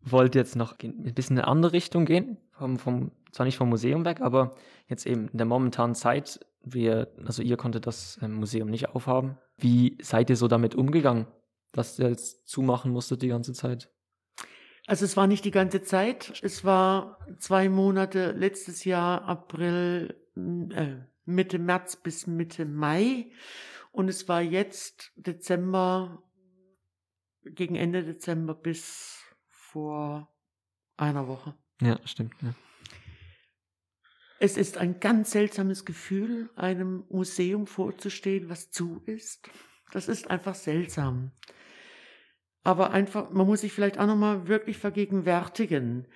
wollte 0.05 0.38
jetzt 0.38 0.57
noch 0.57 0.79
ein 0.81 1.15
bisschen 1.15 1.37
in 1.37 1.43
eine 1.43 1.49
andere 1.49 1.73
Richtung 1.73 2.05
gehen, 2.05 2.38
vom, 2.53 2.79
vom, 2.79 3.12
zwar 3.33 3.47
nicht 3.47 3.57
vom 3.57 3.69
Museum 3.69 4.05
weg, 4.05 4.21
aber 4.21 4.55
jetzt 4.88 5.07
eben 5.07 5.29
in 5.29 5.38
der 5.38 5.47
momentanen 5.47 5.95
Zeit, 5.95 6.41
wir, 6.65 7.09
also 7.25 7.43
ihr 7.43 7.57
konntet 7.57 7.87
das 7.87 8.19
ähm, 8.23 8.35
Museum 8.35 8.69
nicht 8.69 8.91
aufhaben. 8.91 9.38
Wie 9.57 9.99
seid 10.01 10.31
ihr 10.31 10.37
so 10.37 10.49
damit 10.49 10.75
umgegangen, 10.75 11.27
dass 11.73 11.99
ihr 11.99 12.09
jetzt 12.09 12.49
zumachen 12.49 12.93
musstet 12.93 13.23
die 13.23 13.29
ganze 13.29 13.53
Zeit? 13.53 13.91
Also 14.87 15.05
es 15.05 15.17
war 15.17 15.27
nicht 15.27 15.45
die 15.45 15.53
ganze 15.53 15.83
Zeit, 15.83 16.41
es 16.43 16.65
war 16.65 17.19
zwei 17.38 17.69
Monate 17.69 18.33
letztes 18.33 18.85
Jahr, 18.85 19.23
April, 19.23 20.17
äh, 20.37 20.97
Mitte 21.25 21.59
März 21.59 21.97
bis 21.97 22.27
Mitte 22.27 22.65
Mai 22.65 23.31
und 23.93 24.09
es 24.09 24.29
war 24.29 24.43
jetzt 24.43 25.12
Dezember, 25.17 26.23
gegen 27.45 27.77
Ende 27.77 28.03
Dezember 28.03 28.55
bis 28.55 29.22
vor 29.73 30.29
einer 30.99 31.27
Woche. 31.29 31.55
Ja, 31.81 31.99
stimmt. 32.05 32.35
Ja. 32.43 32.55
Es 34.39 34.57
ist 34.57 34.77
ein 34.77 35.01
ganz 35.01 35.31
seltsames 35.31 35.85
Gefühl, 35.85 36.51
einem 36.57 37.05
Museum 37.09 37.67
vorzustehen, 37.67 38.51
was 38.51 38.71
zu 38.71 39.03
ist. 39.07 39.49
Das 39.93 40.09
ist 40.09 40.31
einfach 40.31 40.55
seltsam. 40.55 41.33
Aber 42.65 42.91
einfach, 42.91 43.31
man 43.31 43.47
muss 43.47 43.63
sich 43.63 43.73
vielleicht 43.73 43.99
auch 43.99 44.07
nochmal 44.07 44.47
wirklich 44.47 44.79
vergegenwärtigen. 44.79 46.07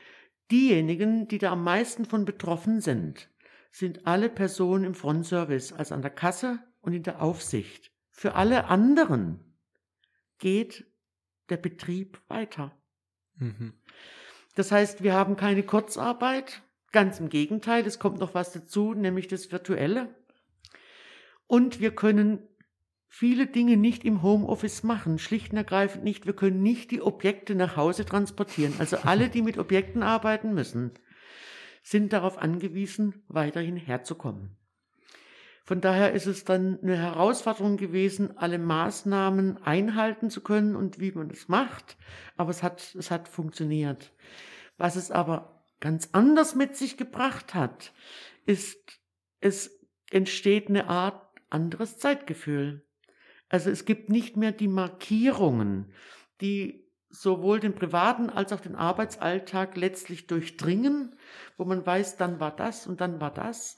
Diejenigen, 0.51 1.27
die 1.27 1.39
da 1.39 1.53
am 1.53 1.65
meisten 1.65 2.05
von 2.05 2.25
betroffen 2.25 2.81
sind, 2.81 3.31
sind 3.71 4.07
alle 4.07 4.29
Personen 4.29 4.85
im 4.85 4.95
Frontservice, 4.95 5.73
also 5.73 5.95
an 5.95 6.03
der 6.03 6.11
Kasse 6.11 6.59
und 6.83 6.93
in 6.93 7.03
der 7.03 7.23
Aufsicht. 7.23 7.91
Für 8.11 8.35
alle 8.35 8.67
anderen 8.67 9.57
geht 10.39 10.87
der 11.49 11.57
Betrieb 11.57 12.21
weiter. 12.29 12.77
Mhm. 13.37 13.75
Das 14.55 14.73
heißt, 14.73 15.03
wir 15.03 15.13
haben 15.13 15.37
keine 15.37 15.63
Kurzarbeit, 15.63 16.63
Ganz 16.97 17.21
im 17.21 17.29
Gegenteil, 17.29 17.87
es 17.87 17.99
kommt 17.99 18.21
noch 18.21 18.33
was 18.33 18.53
dazu, 18.53 18.95
nämlich 18.95 19.29
das 19.29 19.53
Virtuelle. 19.53 20.15
Und 21.47 21.79
wir 21.79 21.95
können 21.95 22.39
viele 23.07 23.47
Dinge 23.47 23.77
nicht 23.77 24.05
im 24.05 24.23
Homeoffice 24.23 24.83
machen, 24.83 25.19
schlicht 25.19 25.53
und 25.53 25.59
ergreifend 25.59 26.05
nicht. 26.05 26.25
Wir 26.25 26.35
können 26.35 26.63
nicht 26.63 26.91
die 26.91 27.03
Objekte 27.03 27.55
nach 27.55 27.77
Hause 27.77 28.07
transportieren. 28.07 28.75
Also 28.79 28.97
alle, 28.97 29.29
die 29.29 29.43
mit 29.43 29.59
Objekten 29.59 30.03
arbeiten 30.03 30.55
müssen, 30.55 30.93
sind 31.83 32.15
darauf 32.15 32.39
angewiesen, 32.39 33.23
weiterhin 33.29 33.77
herzukommen. 33.77 34.57
Von 35.67 35.81
daher 35.81 36.13
ist 36.13 36.27
es 36.27 36.45
dann 36.45 36.79
eine 36.81 36.97
Herausforderung 36.97 37.77
gewesen, 37.77 38.39
alle 38.39 38.59
Maßnahmen 38.59 39.61
einhalten 39.65 40.31
zu 40.31 40.41
können 40.41 40.77
und 40.77 41.01
wie 41.01 41.11
man 41.11 41.29
es 41.29 41.49
macht. 41.49 41.97
Aber 42.37 42.51
es 42.51 42.63
hat, 42.63 42.95
es 42.95 43.11
hat 43.11 43.27
funktioniert. 43.29 44.13
Was 44.79 44.95
es 44.95 45.11
aber 45.11 45.65
ganz 45.81 46.11
anders 46.13 46.55
mit 46.55 46.77
sich 46.77 46.97
gebracht 46.97 47.55
hat, 47.55 47.93
ist, 48.45 49.01
es 49.41 49.77
entsteht 50.13 50.69
eine 50.69 50.89
Art 50.89 51.21
anderes 51.51 51.99
Zeitgefühl. 51.99 52.87
Also 53.49 53.69
es 53.69 53.85
gibt 53.85 54.09
nicht 54.09 54.37
mehr 54.37 54.53
die 54.53 54.69
Markierungen, 54.69 55.93
die 56.41 56.87
sowohl 57.09 57.59
den 57.59 57.75
privaten 57.75 58.31
als 58.31 58.53
auch 58.53 58.61
den 58.61 58.77
Arbeitsalltag 58.77 59.77
letztlich 59.77 60.29
durchdringen, 60.29 61.17
wo 61.57 61.65
man 61.65 61.85
weiß, 61.85 62.19
dann 62.19 62.39
war 62.39 62.55
das 62.55 62.87
und 62.87 63.01
dann 63.01 63.21
war 63.21 63.35
das. 63.35 63.77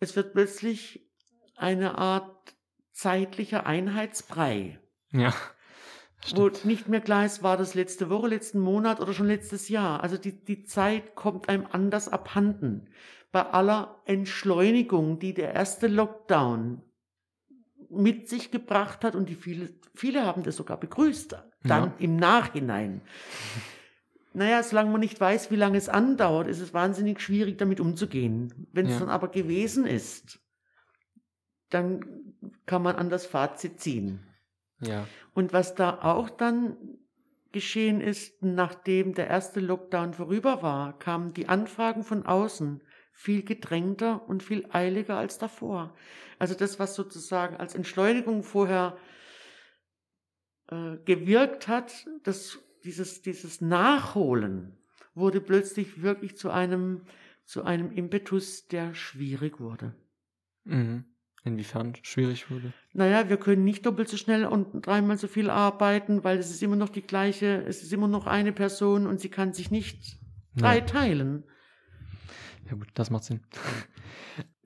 Es 0.00 0.16
wird 0.16 0.34
plötzlich 0.34 1.08
eine 1.56 1.98
Art 1.98 2.54
zeitlicher 2.92 3.66
Einheitsbrei. 3.66 4.78
Ja. 5.10 5.32
Stimmt. 6.24 6.64
Wo 6.64 6.66
nicht 6.68 6.88
mehr 6.88 7.00
klar 7.00 7.26
ist, 7.26 7.42
war 7.42 7.56
das 7.56 7.74
letzte 7.74 8.08
Woche, 8.08 8.28
letzten 8.28 8.58
Monat 8.58 9.00
oder 9.00 9.12
schon 9.12 9.26
letztes 9.26 9.68
Jahr. 9.68 10.02
Also 10.02 10.16
die, 10.16 10.32
die 10.32 10.64
Zeit 10.64 11.14
kommt 11.14 11.48
einem 11.48 11.66
anders 11.70 12.08
abhanden. 12.08 12.88
Bei 13.30 13.42
aller 13.42 14.00
Entschleunigung, 14.06 15.18
die 15.18 15.34
der 15.34 15.52
erste 15.52 15.86
Lockdown 15.86 16.80
mit 17.90 18.28
sich 18.28 18.50
gebracht 18.50 19.04
hat 19.04 19.14
und 19.14 19.28
die 19.28 19.34
viele, 19.34 19.68
viele 19.94 20.24
haben 20.24 20.42
das 20.42 20.56
sogar 20.56 20.78
begrüßt, 20.78 21.36
dann 21.62 21.84
ja. 21.84 21.94
im 21.98 22.16
Nachhinein. 22.16 23.02
Naja, 24.32 24.62
solange 24.62 24.90
man 24.90 25.00
nicht 25.00 25.20
weiß, 25.20 25.50
wie 25.50 25.56
lange 25.56 25.78
es 25.78 25.88
andauert, 25.88 26.48
ist 26.48 26.60
es 26.60 26.74
wahnsinnig 26.74 27.20
schwierig, 27.20 27.58
damit 27.58 27.80
umzugehen. 27.80 28.68
Wenn 28.72 28.86
es 28.86 28.92
ja. 28.92 29.00
dann 29.00 29.10
aber 29.10 29.28
gewesen 29.28 29.86
ist, 29.86 30.40
dann 31.74 32.34
kann 32.66 32.82
man 32.82 32.96
an 32.96 33.10
das 33.10 33.26
Fazit 33.26 33.80
ziehen. 33.80 34.20
Ja. 34.80 35.06
Und 35.34 35.52
was 35.52 35.74
da 35.74 36.00
auch 36.02 36.30
dann 36.30 36.76
geschehen 37.52 38.00
ist, 38.00 38.42
nachdem 38.42 39.14
der 39.14 39.28
erste 39.28 39.60
Lockdown 39.60 40.14
vorüber 40.14 40.62
war, 40.62 40.98
kamen 40.98 41.32
die 41.34 41.48
Anfragen 41.48 42.02
von 42.02 42.26
außen 42.26 42.82
viel 43.12 43.44
gedrängter 43.44 44.28
und 44.28 44.42
viel 44.42 44.66
eiliger 44.70 45.16
als 45.16 45.38
davor. 45.38 45.94
Also 46.38 46.54
das, 46.54 46.80
was 46.80 46.96
sozusagen 46.96 47.56
als 47.56 47.76
Entschleunigung 47.76 48.42
vorher 48.42 48.98
äh, 50.68 50.96
gewirkt 51.04 51.68
hat, 51.68 52.06
das, 52.24 52.58
dieses, 52.82 53.22
dieses 53.22 53.60
Nachholen 53.60 54.76
wurde 55.14 55.40
plötzlich 55.40 56.02
wirklich 56.02 56.36
zu 56.36 56.50
einem, 56.50 57.02
zu 57.44 57.62
einem 57.62 57.92
Impetus, 57.92 58.66
der 58.66 58.94
schwierig 58.94 59.60
wurde. 59.60 59.94
Mhm. 60.64 61.04
Inwiefern 61.46 61.94
schwierig 62.02 62.50
wurde? 62.50 62.72
Naja, 62.94 63.28
wir 63.28 63.36
können 63.36 63.64
nicht 63.64 63.84
doppelt 63.84 64.08
so 64.08 64.16
schnell 64.16 64.46
und 64.46 64.86
dreimal 64.86 65.18
so 65.18 65.28
viel 65.28 65.50
arbeiten, 65.50 66.24
weil 66.24 66.38
es 66.38 66.50
ist 66.50 66.62
immer 66.62 66.76
noch 66.76 66.88
die 66.88 67.02
gleiche, 67.02 67.62
es 67.66 67.82
ist 67.82 67.92
immer 67.92 68.08
noch 68.08 68.26
eine 68.26 68.52
Person 68.52 69.06
und 69.06 69.20
sie 69.20 69.28
kann 69.28 69.52
sich 69.52 69.70
nicht 69.70 70.18
drei 70.56 70.78
ja. 70.78 70.84
teilen. 70.84 71.44
Ja 72.66 72.76
gut, 72.76 72.88
das 72.94 73.10
macht 73.10 73.24
Sinn. 73.24 73.40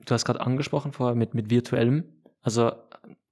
Du 0.05 0.15
hast 0.15 0.25
gerade 0.25 0.41
angesprochen 0.41 0.91
vorher 0.91 1.13
mit, 1.13 1.35
mit 1.35 1.51
virtuellem. 1.51 2.03
Also 2.41 2.71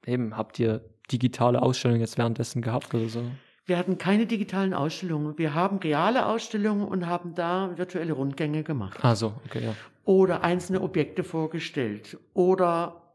eben, 0.06 0.38
habt 0.38 0.60
ihr 0.60 0.88
digitale 1.12 1.64
Ausstellungen 1.64 2.02
jetzt 2.02 2.20
währenddessen 2.20 2.62
gehabt 2.62 2.94
oder 2.94 3.10
so? 3.10 3.24
Wir 3.66 3.80
hatten 3.80 3.98
keine 3.98 4.28
digitalen 4.28 4.76
Ausstellungen. 4.76 5.40
Wir 5.40 5.56
haben 5.56 5.78
reale 5.78 6.28
Ausstellungen 6.28 6.88
und 6.88 7.08
haben 7.08 7.34
da 7.34 7.76
virtuelle 7.78 8.14
Rundgänge 8.14 8.64
gemacht. 8.64 9.00
Ah 9.02 9.16
so, 9.16 9.34
okay, 9.46 9.64
ja. 9.64 9.74
Oder 10.06 10.44
einzelne 10.44 10.82
Objekte 10.82 11.24
vorgestellt. 11.24 12.18
Oder 12.34 13.07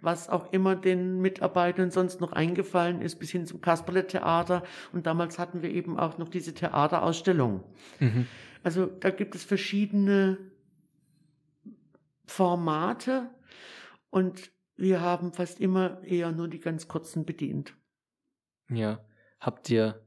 was 0.00 0.28
auch 0.28 0.52
immer 0.52 0.76
den 0.76 1.20
Mitarbeitern 1.20 1.90
sonst 1.90 2.20
noch 2.20 2.32
eingefallen 2.32 3.00
ist, 3.02 3.18
bis 3.18 3.30
hin 3.30 3.46
zum 3.46 3.60
Kasperle-Theater. 3.60 4.62
Und 4.92 5.06
damals 5.06 5.38
hatten 5.38 5.62
wir 5.62 5.70
eben 5.70 5.98
auch 5.98 6.18
noch 6.18 6.28
diese 6.28 6.54
Theaterausstellung. 6.54 7.62
Mhm. 8.00 8.26
Also 8.62 8.86
da 8.86 9.10
gibt 9.10 9.34
es 9.34 9.44
verschiedene 9.44 10.38
Formate 12.26 13.30
und 14.10 14.50
wir 14.76 15.00
haben 15.00 15.32
fast 15.32 15.60
immer 15.60 16.02
eher 16.02 16.32
nur 16.32 16.48
die 16.48 16.60
ganz 16.60 16.88
kurzen 16.88 17.24
bedient. 17.24 17.74
Ja. 18.68 19.04
Habt 19.38 19.68
ihr 19.68 20.00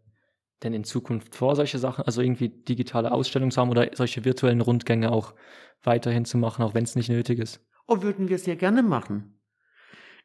denn 0.63 0.73
in 0.73 0.83
Zukunft 0.83 1.35
vor, 1.35 1.55
solche 1.55 1.77
Sachen, 1.77 2.03
also 2.05 2.21
irgendwie 2.21 2.49
digitale 2.49 3.11
Ausstellungen 3.11 3.51
zu 3.51 3.61
haben 3.61 3.69
oder 3.69 3.89
solche 3.93 4.25
virtuellen 4.25 4.61
Rundgänge 4.61 5.11
auch 5.11 5.35
weiterhin 5.83 6.25
zu 6.25 6.37
machen, 6.37 6.63
auch 6.63 6.73
wenn 6.73 6.83
es 6.83 6.95
nicht 6.95 7.09
nötig 7.09 7.39
ist? 7.39 7.63
Oh, 7.85 8.01
würden 8.01 8.27
wir 8.29 8.39
sehr 8.39 8.55
gerne 8.55 8.81
machen. 8.81 9.36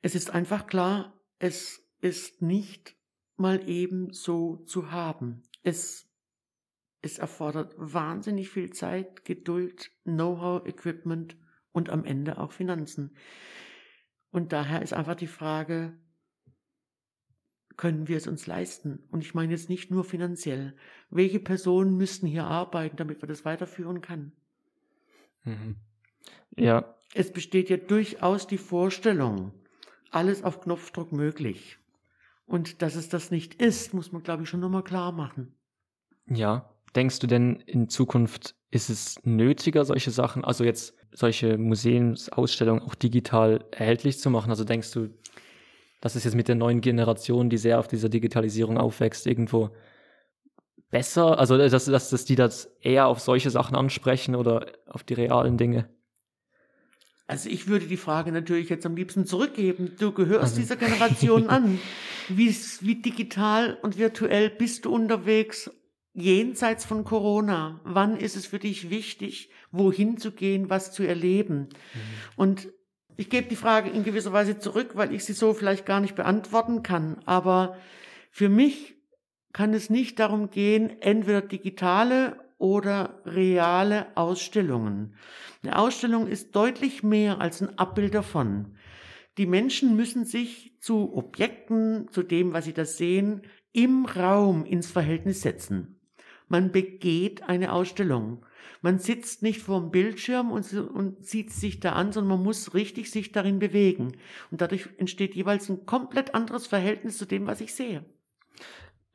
Es 0.03 0.15
ist 0.15 0.31
einfach 0.31 0.67
klar, 0.67 1.19
es 1.39 1.89
ist 2.01 2.43
nicht 2.43 2.97
mal 3.37 3.69
eben 3.69 4.13
so 4.13 4.57
zu 4.57 4.91
haben. 4.91 5.43
Es, 5.63 6.11
es 7.01 7.19
erfordert 7.19 7.75
wahnsinnig 7.77 8.51
viel 8.51 8.73
Zeit, 8.73 9.25
Geduld, 9.25 9.91
Know-how, 10.05 10.67
Equipment 10.67 11.37
und 11.71 11.89
am 11.89 12.05
Ende 12.05 12.39
auch 12.39 12.53
Finanzen. 12.53 13.17
Und 14.31 14.53
daher 14.53 14.83
ist 14.83 14.93
einfach 14.93 15.15
die 15.15 15.29
Frage, 15.29 15.97
können 17.77 18.09
wir 18.09 18.17
es 18.17 18.27
uns 18.27 18.47
leisten? 18.47 19.07
Und 19.11 19.23
ich 19.23 19.35
meine 19.35 19.53
jetzt 19.53 19.69
nicht 19.69 19.91
nur 19.91 20.05
finanziell. 20.05 20.77
Welche 21.11 21.41
Personen 21.41 21.97
müssten 21.97 22.27
hier 22.27 22.45
arbeiten, 22.45 22.97
damit 22.97 23.21
man 23.21 23.29
das 23.29 23.45
weiterführen 23.45 24.01
kann? 24.01 24.33
Mhm. 25.45 25.77
Ja. 26.57 26.97
Es 27.15 27.33
besteht 27.33 27.71
ja 27.71 27.77
durchaus 27.77 28.47
die 28.47 28.59
Vorstellung, 28.59 29.53
alles 30.15 30.45
auf 30.45 30.61
Knopfdruck 30.61 31.13
möglich. 31.13 31.79
Und 32.47 32.83
dass 32.83 32.95
es 32.97 33.09
das 33.09 33.31
nicht 33.31 33.55
ist, 33.55 33.95
muss 33.95 34.13
man, 34.13 34.23
glaube 34.23 34.43
ich, 34.43 34.49
schon 34.49 34.61
nochmal 34.61 34.85
klar 34.85 35.13
machen. 35.13 35.55
Ja. 36.29 36.69
Denkst 36.95 37.21
du 37.21 37.27
denn 37.27 37.57
in 37.57 37.89
Zukunft 37.89 38.55
ist 38.71 38.91
es 38.91 39.19
nötiger, 39.25 39.85
solche 39.85 40.11
Sachen, 40.11 40.45
also 40.45 40.63
jetzt 40.65 40.95
solche 41.13 41.57
Museumsausstellungen 41.57 42.83
auch 42.83 42.95
digital 42.95 43.65
erhältlich 43.71 44.19
zu 44.19 44.29
machen? 44.29 44.51
Also 44.51 44.65
denkst 44.65 44.93
du, 44.93 45.09
dass 46.01 46.17
es 46.17 46.25
jetzt 46.25 46.35
mit 46.35 46.49
der 46.49 46.55
neuen 46.55 46.81
Generation, 46.81 47.49
die 47.49 47.57
sehr 47.57 47.79
auf 47.79 47.89
dieser 47.89 48.09
Digitalisierung 48.09 48.77
aufwächst, 48.77 49.27
irgendwo 49.27 49.71
besser? 50.91 51.39
Also 51.39 51.57
dass, 51.57 51.87
dass, 51.87 52.11
dass 52.11 52.25
die 52.25 52.35
das 52.35 52.67
eher 52.81 53.07
auf 53.07 53.21
solche 53.21 53.51
Sachen 53.51 53.77
ansprechen 53.77 54.35
oder 54.35 54.67
auf 54.87 55.03
die 55.03 55.15
realen 55.15 55.57
Dinge? 55.57 55.89
Also 57.27 57.49
ich 57.49 57.67
würde 57.69 57.87
die 57.87 57.97
Frage 57.97 58.33
natürlich 58.33 58.69
jetzt 58.69 58.85
am 58.85 58.97
liebsten 58.97 59.27
zurückgeben. 59.27 59.93
Du 59.99 60.13
gehörst 60.13 60.57
also. 60.57 60.61
dieser 60.61 60.77
Generation 60.77 61.49
an. 61.49 61.79
Wie, 62.29 62.55
wie 62.81 63.03
digital 63.03 63.77
und 63.83 63.99
virtuell 63.99 64.49
bist 64.49 64.85
du 64.85 64.95
unterwegs 64.95 65.71
jenseits 66.15 66.85
von 66.85 67.03
Corona? 67.03 67.81
Wann 67.83 68.17
ist 68.17 68.37
es 68.37 68.47
für 68.47 68.61
dich 68.61 68.91
wichtig, 68.91 69.51
wohin 69.73 70.19
zu 70.19 70.31
gehen, 70.31 70.71
was 70.71 70.93
zu 70.93 71.03
erleben? 71.03 71.59
Mhm. 71.59 71.99
Und 72.37 72.69
ich 73.17 73.29
gebe 73.29 73.49
die 73.49 73.57
Frage 73.57 73.91
in 73.91 74.05
gewisser 74.05 74.33
Weise 74.33 74.59
zurück, 74.59 74.93
weil 74.95 75.13
ich 75.13 75.25
sie 75.25 75.33
so 75.33 75.53
vielleicht 75.53 75.85
gar 75.85 76.01
nicht 76.01 76.15
beantworten 76.15 76.83
kann. 76.83 77.19
Aber 77.27 77.77
für 78.31 78.49
mich 78.49 78.95
kann 79.53 79.75
es 79.75 79.91
nicht 79.91 80.19
darum 80.19 80.51
gehen, 80.51 81.03
entweder 81.03 81.43
digitale 81.43 82.42
oder 82.63 83.21
reale 83.27 84.17
Ausstellungen. 84.17 85.17
Eine 85.65 85.77
Ausstellung 85.77 86.29
ist 86.29 86.55
deutlich 86.55 87.03
mehr 87.03 87.41
als 87.41 87.61
ein 87.61 87.77
Abbild 87.77 88.15
davon. 88.15 88.77
Die 89.37 89.47
Menschen 89.47 89.97
müssen 89.97 90.25
sich 90.25 90.77
zu 90.81 91.13
Objekten, 91.17 92.07
zu 92.13 92.23
dem, 92.23 92.53
was 92.53 92.67
sie 92.67 92.73
da 92.73 92.85
sehen, 92.85 93.43
im 93.73 94.05
Raum 94.05 94.65
ins 94.65 94.93
Verhältnis 94.93 95.43
setzen. 95.43 96.01
Man 96.47 96.71
begeht 96.71 97.43
eine 97.49 97.73
Ausstellung. 97.73 98.47
Man 98.81 99.01
sitzt 99.01 99.43
nicht 99.43 99.61
vor 99.61 99.81
dem 99.81 99.91
Bildschirm 99.91 100.53
und, 100.53 100.73
und 100.73 101.27
sieht 101.27 101.51
sich 101.51 101.81
da 101.81 101.95
an, 101.95 102.13
sondern 102.13 102.37
man 102.37 102.45
muss 102.45 102.75
richtig 102.75 103.11
sich 103.11 103.33
darin 103.33 103.59
bewegen. 103.59 104.13
Und 104.53 104.61
dadurch 104.61 104.89
entsteht 104.99 105.35
jeweils 105.35 105.69
ein 105.69 105.85
komplett 105.85 106.35
anderes 106.37 106.69
Verhältnis 106.69 107.19
zu 107.19 107.27
dem, 107.27 107.49
was 107.49 107.61
ich 107.61 107.75
sehe. 107.75 108.05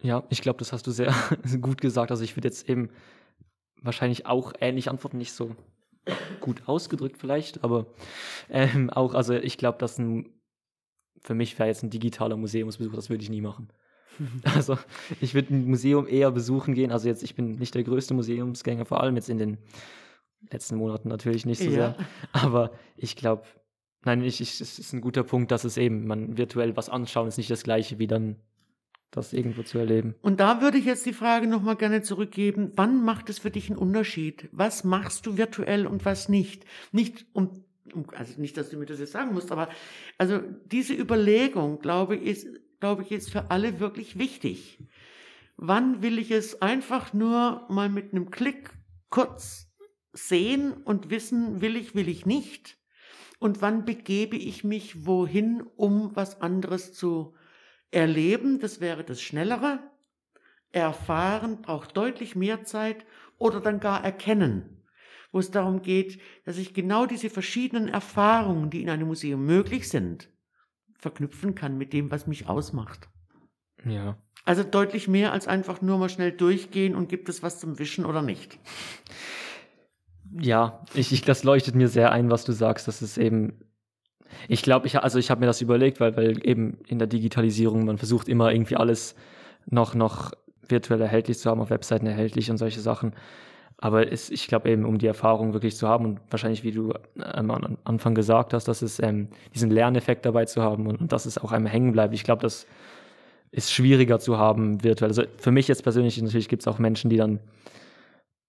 Ja, 0.02 0.26
ich 0.30 0.42
glaube, 0.42 0.60
das 0.60 0.74
hast 0.74 0.86
du 0.86 0.92
sehr 0.92 1.14
gut 1.62 1.80
gesagt. 1.80 2.12
Also 2.12 2.26
ich 2.26 2.36
würde 2.36 2.50
jetzt 2.50 2.68
eben 2.68 2.90
wahrscheinlich 3.82 4.26
auch 4.26 4.54
ähnlich 4.60 4.90
antworten, 4.90 5.18
nicht 5.18 5.34
so 5.34 5.56
gut 6.40 6.68
ausgedrückt 6.68 7.18
vielleicht, 7.18 7.64
aber 7.64 7.88
ähm, 8.50 8.90
auch, 8.90 9.14
also 9.14 9.34
ich 9.34 9.58
glaube, 9.58 9.78
dass 9.78 9.98
ein, 9.98 10.30
für 11.20 11.34
mich 11.34 11.58
wäre 11.60 11.68
jetzt 11.70 11.84
ein 11.84 11.90
digitaler 11.90 12.38
Museumsbesuch, 12.38 12.94
das 12.94 13.10
würde 13.10 13.24
ich 13.24 13.30
nie 13.30 13.42
machen. 13.42 13.70
Also 14.56 14.80
ich 15.22 15.36
würde 15.36 15.54
ein 15.54 15.68
Museum 15.68 16.08
eher 16.08 16.32
besuchen 16.32 16.74
gehen. 16.74 16.92
Also 16.92 17.08
jetzt, 17.08 17.22
ich 17.22 17.36
bin 17.36 17.52
nicht 17.60 17.76
der 17.76 17.84
größte 17.84 18.16
Museumsgänger, 18.16 18.86
vor 18.86 19.02
allem 19.02 19.16
jetzt 19.16 19.30
in 19.30 19.38
den 19.38 19.58
letzten 20.50 20.78
Monaten 20.78 21.08
natürlich 21.10 21.46
nicht 21.46 21.60
so 21.60 21.66
Ja. 21.66 21.72
sehr. 21.72 21.96
Aber 22.32 22.72
ich 22.96 23.16
glaube, 23.16 23.44
nein, 24.06 24.24
ich, 24.24 24.42
ich, 24.42 24.60
es 24.60 24.80
ist 24.80 24.94
ein 24.94 25.02
guter 25.02 25.24
Punkt, 25.24 25.52
dass 25.52 25.66
es 25.66 25.78
eben, 25.78 26.08
man 26.08 26.36
virtuell 26.36 26.76
was 26.76 26.90
anschauen, 26.90 27.28
ist 27.28 27.38
nicht 27.38 27.52
das 27.52 27.62
gleiche 27.62 28.00
wie 28.00 28.08
dann 28.08 28.38
das 29.12 29.34
irgendwo 29.34 29.64
zu 29.64 29.78
erleben. 29.78 30.16
Und 30.22 30.40
da 30.40 30.62
würde 30.62 30.78
ich 30.78 30.86
jetzt 30.86 31.06
die 31.06 31.14
Frage 31.14 31.48
nochmal 31.48 31.76
gerne 31.76 32.02
zurückgeben, 32.02 32.72
wann 32.76 33.04
macht 33.04 33.30
es 33.30 33.40
für 33.40 33.52
dich 33.52 33.70
einen 33.70 33.80
Unterschied? 33.80 34.50
Was 34.52 34.84
machst 34.84 35.26
du 35.26 35.38
virtuell 35.38 35.88
und 35.88 36.06
was 36.06 36.30
nicht? 36.30 36.66
Nicht 36.92 37.26
um, 37.34 37.64
also 38.14 38.40
nicht, 38.40 38.58
dass 38.58 38.70
du 38.70 38.78
mir 38.78 38.86
das 38.86 39.00
jetzt 39.00 39.14
sagen 39.14 39.34
musst, 39.34 39.52
aber 39.52 39.70
also 40.18 40.42
diese 40.66 40.94
Überlegung, 40.94 41.80
glaube 41.80 42.16
ich, 42.18 42.24
ist, 42.24 42.48
glaube 42.80 43.04
ich, 43.04 43.12
ist 43.12 43.32
für 43.32 43.50
alle 43.50 43.80
wirklich 43.80 44.20
wichtig. 44.20 44.84
Wann 45.56 46.04
will 46.04 46.20
ich 46.20 46.32
es 46.32 46.62
einfach 46.62 47.14
nur 47.14 47.66
mal 47.70 47.90
mit 47.90 48.14
einem 48.14 48.30
Klick 48.30 48.72
kurz 49.10 49.72
sehen 50.14 50.74
und 50.74 51.10
wissen, 51.10 51.62
will 51.62 51.76
ich, 51.76 51.96
will 51.96 52.10
ich 52.10 52.26
nicht? 52.26 52.78
Und 53.40 53.62
wann 53.62 53.86
begebe 53.86 54.36
ich 54.36 54.64
mich 54.64 55.06
wohin, 55.06 55.62
um 55.76 56.16
was 56.16 56.42
anderes 56.42 56.94
zu 56.94 57.34
erleben? 57.92 58.60
Das 58.60 58.80
wäre 58.80 59.04
das 59.04 59.22
Schnellere. 59.22 59.80
Erfahren 60.72 61.62
braucht 61.62 61.96
deutlich 61.96 62.36
mehr 62.36 62.64
Zeit 62.64 63.06
oder 63.38 63.62
dann 63.62 63.80
gar 63.80 64.04
erkennen, 64.04 64.84
wo 65.32 65.40
es 65.40 65.52
darum 65.52 65.82
geht, 65.82 66.20
dass 66.46 66.58
ich 66.58 66.74
genau 66.74 67.06
diese 67.06 67.30
verschiedenen 67.30 67.88
Erfahrungen, 67.88 68.70
die 68.70 68.82
in 68.82 68.90
einem 68.90 69.08
Museum 69.08 69.46
möglich 69.46 69.90
sind, 69.90 70.30
verknüpfen 70.98 71.56
kann 71.56 71.78
mit 71.78 71.94
dem, 71.94 72.12
was 72.12 72.28
mich 72.28 72.48
ausmacht. 72.48 73.10
Ja. 73.86 74.18
Also 74.46 74.64
deutlich 74.64 75.08
mehr 75.08 75.32
als 75.34 75.48
einfach 75.48 75.82
nur 75.82 75.98
mal 75.98 76.10
schnell 76.10 76.32
durchgehen 76.32 76.96
und 76.96 77.10
gibt 77.10 77.30
es 77.30 77.44
was 77.44 77.60
zum 77.60 77.80
Wischen 77.80 78.06
oder 78.06 78.22
nicht. 78.22 78.60
Ja, 80.32 80.86
ich, 80.94 81.12
ich, 81.12 81.22
das 81.22 81.44
leuchtet 81.44 81.76
mir 81.76 81.88
sehr 81.88 82.12
ein, 82.12 82.30
was 82.30 82.46
du 82.46 82.52
sagst. 82.52 82.88
Das 82.88 83.02
ist 83.02 83.18
eben, 83.18 83.60
ich 84.48 84.62
glaube, 84.62 84.88
ich, 84.88 84.98
also 85.00 85.20
ich 85.20 85.30
habe 85.30 85.42
mir 85.42 85.48
das 85.48 85.62
überlegt, 85.62 86.00
weil, 86.00 86.16
weil 86.18 86.46
eben 86.48 86.78
in 86.88 87.00
der 87.00 87.08
Digitalisierung, 87.08 87.86
man 87.86 87.98
versucht 87.98 88.28
immer 88.28 88.52
irgendwie 88.52 88.76
alles 88.76 89.16
noch, 89.66 89.96
noch 89.96 90.32
virtuell 90.68 91.02
erhältlich 91.02 91.40
zu 91.40 91.50
haben, 91.50 91.62
auf 91.62 91.70
Webseiten 91.70 92.08
erhältlich 92.08 92.52
und 92.52 92.58
solche 92.58 92.80
Sachen. 92.80 93.14
Aber 93.80 94.12
es, 94.12 94.30
ich 94.32 94.48
glaube 94.48 94.70
eben, 94.70 94.86
um 94.86 94.98
die 94.98 95.06
Erfahrung 95.06 95.54
wirklich 95.54 95.76
zu 95.76 95.88
haben 95.88 96.06
und 96.06 96.20
wahrscheinlich, 96.32 96.64
wie 96.64 96.72
du 96.72 96.94
ähm, 97.36 97.52
am 97.52 97.78
Anfang 97.84 98.16
gesagt 98.16 98.54
hast, 98.54 98.68
dass 98.68 98.82
es 98.82 99.00
ähm, 99.00 99.28
diesen 99.54 99.70
Lerneffekt 99.70 100.26
dabei 100.26 100.46
zu 100.46 100.64
haben 100.64 100.88
und, 100.88 101.00
und 101.00 101.12
dass 101.12 101.26
es 101.26 101.38
auch 101.38 101.52
einmal 101.52 101.72
hängen 101.72 101.92
bleibt. 101.92 102.14
Ich 102.14 102.24
glaube, 102.24 102.42
das 102.42 102.66
ist 103.52 103.72
schwieriger 103.72 104.20
zu 104.20 104.38
haben 104.38 104.84
virtuell. 104.84 105.12
Also 105.12 105.24
für 105.38 105.52
mich 105.52 105.68
jetzt 105.68 105.84
persönlich, 105.84 106.20
natürlich 106.22 106.50
gibt 106.50 106.64
es 106.64 106.68
auch 106.68 106.80
Menschen, 106.80 107.10
die 107.10 107.18
dann 107.18 107.40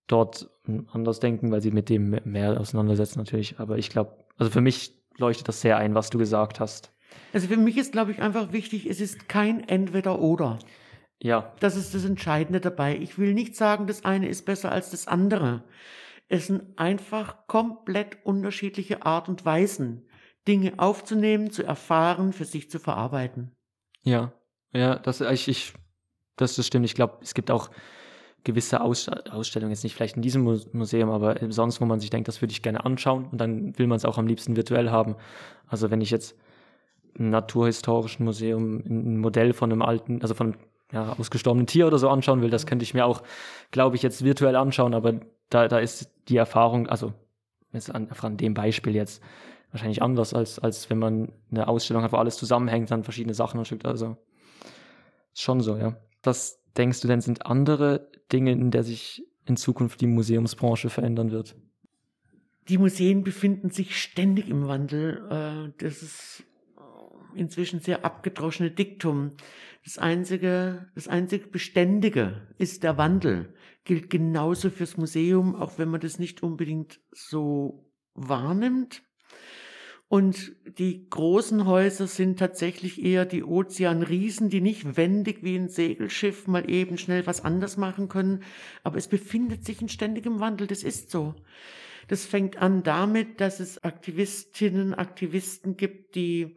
dort 0.06 0.48
anders 0.92 1.20
denken, 1.20 1.50
weil 1.50 1.60
sie 1.60 1.70
mit 1.70 1.90
dem 1.90 2.18
mehr 2.24 2.58
auseinandersetzen 2.58 3.18
natürlich. 3.18 3.56
Aber 3.58 3.76
ich 3.76 3.90
glaube, 3.90 4.12
also 4.38 4.50
für 4.50 4.62
mich 4.62 4.97
leuchtet 5.18 5.48
das 5.48 5.60
sehr 5.60 5.76
ein, 5.76 5.94
was 5.94 6.10
du 6.10 6.18
gesagt 6.18 6.60
hast. 6.60 6.92
Also 7.32 7.48
für 7.48 7.56
mich 7.56 7.76
ist, 7.76 7.92
glaube 7.92 8.12
ich, 8.12 8.20
einfach 8.20 8.52
wichtig, 8.52 8.86
es 8.86 9.00
ist 9.00 9.28
kein 9.28 9.66
Entweder-Oder. 9.68 10.58
Ja, 11.20 11.52
Das 11.60 11.76
ist 11.76 11.94
das 11.94 12.04
Entscheidende 12.04 12.60
dabei. 12.60 12.96
Ich 12.96 13.18
will 13.18 13.34
nicht 13.34 13.56
sagen, 13.56 13.86
das 13.86 14.04
eine 14.04 14.28
ist 14.28 14.44
besser 14.44 14.70
als 14.70 14.90
das 14.90 15.08
andere. 15.08 15.64
Es 16.28 16.46
sind 16.46 16.78
einfach 16.78 17.46
komplett 17.46 18.18
unterschiedliche 18.24 19.04
Art 19.04 19.28
und 19.28 19.44
Weisen, 19.44 20.06
Dinge 20.46 20.74
aufzunehmen, 20.76 21.50
zu 21.50 21.64
erfahren, 21.64 22.32
für 22.32 22.44
sich 22.44 22.70
zu 22.70 22.78
verarbeiten. 22.78 23.52
ja, 24.04 24.32
ja, 24.72 24.96
das, 24.96 25.22
ich, 25.22 25.48
ich, 25.48 25.72
das, 26.36 26.56
das 26.56 26.66
stimmt. 26.66 26.84
Ich 26.84 26.94
glaube, 26.94 27.18
es 27.22 27.32
gibt 27.32 27.50
auch 27.50 27.70
gewisse 28.44 28.80
Aus, 28.80 29.08
Ausstellungen, 29.08 29.72
jetzt 29.72 29.84
nicht 29.84 29.94
vielleicht 29.94 30.16
in 30.16 30.22
diesem 30.22 30.42
Mu- 30.42 30.60
Museum, 30.72 31.10
aber 31.10 31.36
sonst, 31.50 31.80
wo 31.80 31.84
man 31.84 32.00
sich 32.00 32.10
denkt, 32.10 32.28
das 32.28 32.40
würde 32.40 32.52
ich 32.52 32.62
gerne 32.62 32.84
anschauen 32.84 33.26
und 33.30 33.38
dann 33.40 33.78
will 33.78 33.86
man 33.86 33.96
es 33.96 34.04
auch 34.04 34.18
am 34.18 34.26
liebsten 34.26 34.56
virtuell 34.56 34.90
haben. 34.90 35.16
Also 35.66 35.90
wenn 35.90 36.00
ich 36.00 36.10
jetzt 36.10 36.36
im 37.14 37.30
Naturhistorischen 37.30 38.24
Museum 38.24 38.82
ein 38.86 39.18
Modell 39.18 39.52
von 39.52 39.72
einem 39.72 39.82
alten, 39.82 40.22
also 40.22 40.34
von 40.34 40.56
ja, 40.92 41.14
ausgestorbenen 41.18 41.66
Tier 41.66 41.86
oder 41.86 41.98
so 41.98 42.08
anschauen 42.08 42.40
will, 42.40 42.50
das 42.50 42.66
könnte 42.66 42.84
ich 42.84 42.94
mir 42.94 43.04
auch, 43.04 43.22
glaube 43.70 43.96
ich, 43.96 44.02
jetzt 44.02 44.24
virtuell 44.24 44.56
anschauen, 44.56 44.94
aber 44.94 45.20
da, 45.50 45.68
da 45.68 45.78
ist 45.78 46.10
die 46.28 46.36
Erfahrung, 46.36 46.86
also 46.88 47.12
jetzt 47.72 47.94
an, 47.94 48.08
an 48.20 48.36
dem 48.36 48.54
Beispiel 48.54 48.94
jetzt 48.94 49.22
wahrscheinlich 49.70 50.00
anders, 50.00 50.32
als, 50.32 50.58
als 50.58 50.88
wenn 50.88 50.98
man 50.98 51.32
eine 51.50 51.68
Ausstellung 51.68 52.02
hat, 52.02 52.12
wo 52.12 52.16
alles 52.16 52.36
zusammenhängt, 52.36 52.90
dann 52.90 53.04
verschiedene 53.04 53.34
Sachen 53.34 53.58
und 53.58 53.84
also 53.84 54.16
ist 55.32 55.42
schon 55.42 55.60
so, 55.60 55.76
ja. 55.76 55.96
Was 56.22 56.62
denkst 56.76 57.00
du 57.00 57.08
denn, 57.08 57.20
sind 57.20 57.46
andere 57.46 58.08
Dinge, 58.32 58.52
in 58.52 58.70
der 58.70 58.82
sich 58.82 59.22
in 59.46 59.56
Zukunft 59.56 60.00
die 60.00 60.06
Museumsbranche 60.06 60.90
verändern 60.90 61.30
wird? 61.30 61.56
Die 62.68 62.78
Museen 62.78 63.24
befinden 63.24 63.70
sich 63.70 64.00
ständig 64.00 64.48
im 64.48 64.68
Wandel. 64.68 65.26
Äh, 65.30 65.72
Das 65.82 66.02
ist 66.02 66.44
äh, 66.76 67.40
inzwischen 67.40 67.80
sehr 67.80 68.04
abgedroschene 68.04 68.70
Diktum. 68.70 69.32
Das 69.84 69.96
einzige, 69.96 70.90
das 70.94 71.08
einzige 71.08 71.46
Beständige 71.48 72.46
ist 72.58 72.82
der 72.82 72.98
Wandel. 72.98 73.54
Gilt 73.84 74.10
genauso 74.10 74.68
fürs 74.68 74.98
Museum, 74.98 75.54
auch 75.54 75.78
wenn 75.78 75.88
man 75.88 76.00
das 76.00 76.18
nicht 76.18 76.42
unbedingt 76.42 77.00
so 77.12 77.90
wahrnimmt. 78.12 79.02
Und 80.08 80.52
die 80.78 81.08
großen 81.10 81.66
Häuser 81.66 82.06
sind 82.06 82.38
tatsächlich 82.38 83.04
eher 83.04 83.26
die 83.26 83.44
Ozeanriesen, 83.44 84.48
die 84.48 84.62
nicht 84.62 84.96
wendig 84.96 85.42
wie 85.42 85.56
ein 85.56 85.68
Segelschiff 85.68 86.46
mal 86.46 86.68
eben 86.70 86.96
schnell 86.96 87.26
was 87.26 87.44
anders 87.44 87.76
machen 87.76 88.08
können. 88.08 88.42
Aber 88.84 88.96
es 88.96 89.08
befindet 89.08 89.66
sich 89.66 89.82
in 89.82 89.90
ständigem 89.90 90.40
Wandel. 90.40 90.66
Das 90.66 90.82
ist 90.82 91.10
so. 91.10 91.34
Das 92.08 92.24
fängt 92.24 92.56
an 92.56 92.82
damit, 92.82 93.42
dass 93.42 93.60
es 93.60 93.84
Aktivistinnen, 93.84 94.94
Aktivisten 94.94 95.76
gibt, 95.76 96.14
die 96.14 96.56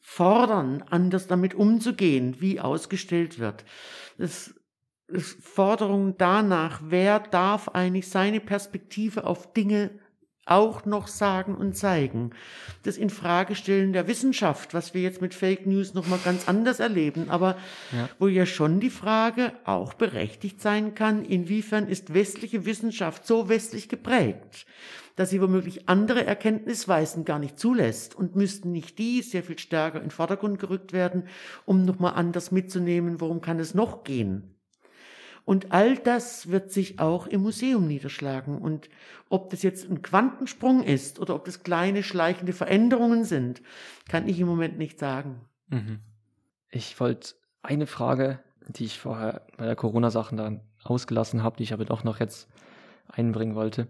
fordern, 0.00 0.82
anders 0.88 1.26
damit 1.26 1.54
umzugehen, 1.54 2.40
wie 2.40 2.60
ausgestellt 2.60 3.38
wird. 3.38 3.66
Das 4.16 4.54
Forderungen 5.10 6.14
danach, 6.16 6.80
wer 6.84 7.20
darf 7.20 7.68
eigentlich 7.68 8.08
seine 8.08 8.40
Perspektive 8.40 9.24
auf 9.26 9.52
Dinge 9.52 9.90
auch 10.46 10.86
noch 10.86 11.08
sagen 11.08 11.54
und 11.54 11.76
zeigen. 11.76 12.30
Das 12.84 12.96
Infragestellen 12.96 13.92
der 13.92 14.06
Wissenschaft, 14.08 14.72
was 14.74 14.94
wir 14.94 15.02
jetzt 15.02 15.20
mit 15.20 15.34
Fake 15.34 15.66
News 15.66 15.92
noch 15.92 16.06
mal 16.06 16.20
ganz 16.24 16.48
anders 16.48 16.80
erleben, 16.80 17.28
aber 17.28 17.56
Ja. 17.92 18.08
wo 18.18 18.28
ja 18.28 18.46
schon 18.46 18.80
die 18.80 18.90
Frage 18.90 19.52
auch 19.64 19.94
berechtigt 19.94 20.60
sein 20.60 20.94
kann, 20.94 21.24
inwiefern 21.24 21.88
ist 21.88 22.14
westliche 22.14 22.64
Wissenschaft 22.64 23.26
so 23.26 23.48
westlich 23.48 23.88
geprägt, 23.88 24.66
dass 25.16 25.30
sie 25.30 25.40
womöglich 25.42 25.88
andere 25.88 26.24
Erkenntnisweisen 26.24 27.24
gar 27.24 27.38
nicht 27.38 27.58
zulässt 27.58 28.14
und 28.14 28.36
müssten 28.36 28.70
nicht 28.70 28.98
die 28.98 29.22
sehr 29.22 29.42
viel 29.42 29.58
stärker 29.58 29.98
in 29.98 30.04
den 30.04 30.10
Vordergrund 30.10 30.58
gerückt 30.58 30.92
werden, 30.92 31.24
um 31.64 31.84
nochmal 31.84 32.14
anders 32.14 32.52
mitzunehmen, 32.52 33.20
worum 33.20 33.40
kann 33.40 33.58
es 33.58 33.74
noch 33.74 34.04
gehen. 34.04 34.55
Und 35.46 35.70
all 35.70 35.96
das 35.96 36.50
wird 36.50 36.72
sich 36.72 36.98
auch 36.98 37.28
im 37.28 37.42
Museum 37.42 37.86
niederschlagen. 37.86 38.58
Und 38.58 38.88
ob 39.28 39.48
das 39.50 39.62
jetzt 39.62 39.88
ein 39.88 40.02
Quantensprung 40.02 40.82
ist 40.82 41.20
oder 41.20 41.36
ob 41.36 41.44
das 41.44 41.62
kleine 41.62 42.02
schleichende 42.02 42.52
Veränderungen 42.52 43.24
sind, 43.24 43.62
kann 44.08 44.28
ich 44.28 44.40
im 44.40 44.48
Moment 44.48 44.76
nicht 44.76 44.98
sagen. 44.98 45.40
Mhm. 45.68 46.00
Ich 46.68 46.98
wollte 46.98 47.34
eine 47.62 47.86
Frage, 47.86 48.40
die 48.66 48.86
ich 48.86 48.98
vorher 48.98 49.46
bei 49.56 49.66
der 49.66 49.76
Corona-Sachen 49.76 50.36
dann 50.36 50.62
ausgelassen 50.82 51.44
habe, 51.44 51.58
die 51.58 51.62
ich 51.62 51.72
aber 51.72 51.84
doch 51.84 52.02
noch 52.02 52.18
jetzt 52.18 52.48
einbringen 53.06 53.54
wollte. 53.54 53.86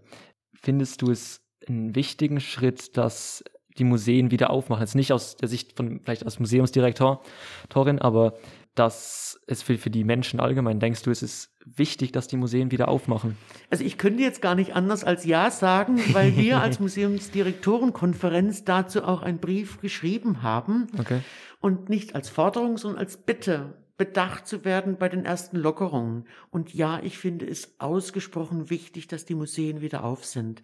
Findest 0.53 1.01
du 1.01 1.11
es 1.11 1.41
einen 1.67 1.95
wichtigen 1.95 2.41
Schritt, 2.41 2.99
dass 2.99 3.43
die 3.79 3.85
Museen 3.85 4.31
wieder 4.31 4.51
aufmachen? 4.51 4.83
Jetzt 4.83 4.95
nicht 4.95 5.15
aus 5.15 5.37
der 5.37 5.49
Sicht 5.49 5.75
von 5.75 6.01
vielleicht 6.01 6.27
als 6.27 6.39
Museumsdirektorin, 6.39 7.99
aber 7.99 8.35
dass 8.79 9.41
es 9.47 9.63
für, 9.63 9.79
für 9.79 9.91
die 9.91 10.05
Menschen 10.05 10.39
allgemein, 10.39 10.79
denkst 10.79 11.03
du, 11.03 11.11
es 11.11 11.23
ist 11.23 11.51
wichtig, 11.65 12.13
dass 12.13 12.29
die 12.29 12.37
Museen 12.37 12.71
wieder 12.71 12.89
aufmachen? 12.89 13.37
Also 13.71 13.85
ich 13.85 13.99
könnte 13.99 14.23
jetzt 14.23 14.43
gar 14.43 14.55
nicht 14.55 14.75
anders 14.75 15.03
als 15.03 15.25
Ja 15.25 15.51
sagen, 15.51 15.99
weil 16.13 16.37
wir 16.37 16.61
als 16.61 16.79
Museumsdirektorenkonferenz 16.79 18.65
dazu 18.65 19.03
auch 19.03 19.23
einen 19.23 19.39
Brief 19.39 19.81
geschrieben 19.81 20.43
haben 20.43 20.87
Okay. 20.99 21.21
und 21.61 21.89
nicht 21.89 22.15
als 22.15 22.29
Forderung, 22.29 22.77
sondern 22.77 23.01
als 23.01 23.17
Bitte 23.17 23.75
bedacht 23.97 24.47
zu 24.47 24.65
werden 24.65 24.99
bei 24.99 25.09
den 25.09 25.25
ersten 25.25 25.57
Lockerungen. 25.57 26.27
Und 26.51 26.75
ja, 26.75 27.01
ich 27.03 27.19
finde 27.19 27.47
es 27.47 27.81
ausgesprochen 27.81 28.69
wichtig, 28.69 29.09
dass 29.09 29.25
die 29.25 29.35
Museen 29.35 29.81
wieder 29.81 30.05
auf 30.05 30.25
sind. 30.25 30.63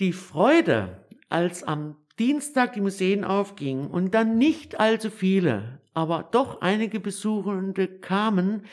Die 0.00 0.14
Freude, 0.14 1.04
als 1.28 1.62
am 1.62 1.96
Dienstag 2.18 2.72
die 2.72 2.80
Museen 2.80 3.24
aufgingen 3.24 3.88
und 3.88 4.14
dann 4.14 4.38
nicht 4.38 4.80
allzu 4.80 5.10
viele, 5.10 5.81
aber 5.94 6.28
doch 6.30 6.60
einige 6.60 7.00
Besuchende 7.00 7.88
kamen, 7.88 8.66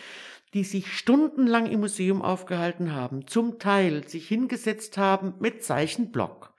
die 0.53 0.63
sich 0.63 0.91
stundenlang 0.91 1.67
im 1.67 1.81
Museum 1.81 2.21
aufgehalten 2.21 2.93
haben, 2.93 3.27
zum 3.27 3.59
Teil 3.59 4.07
sich 4.07 4.27
hingesetzt 4.27 4.97
haben 4.97 5.35
mit 5.39 5.63
Zeichenblock 5.63 6.53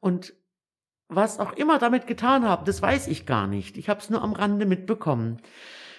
und 0.00 0.34
was 1.08 1.38
auch 1.38 1.52
immer 1.52 1.78
damit 1.78 2.06
getan 2.06 2.44
haben, 2.44 2.64
das 2.64 2.80
weiß 2.80 3.08
ich 3.08 3.26
gar 3.26 3.46
nicht. 3.46 3.76
Ich 3.76 3.88
habe 3.88 4.00
es 4.00 4.10
nur 4.10 4.22
am 4.22 4.32
Rande 4.32 4.66
mitbekommen. 4.66 5.40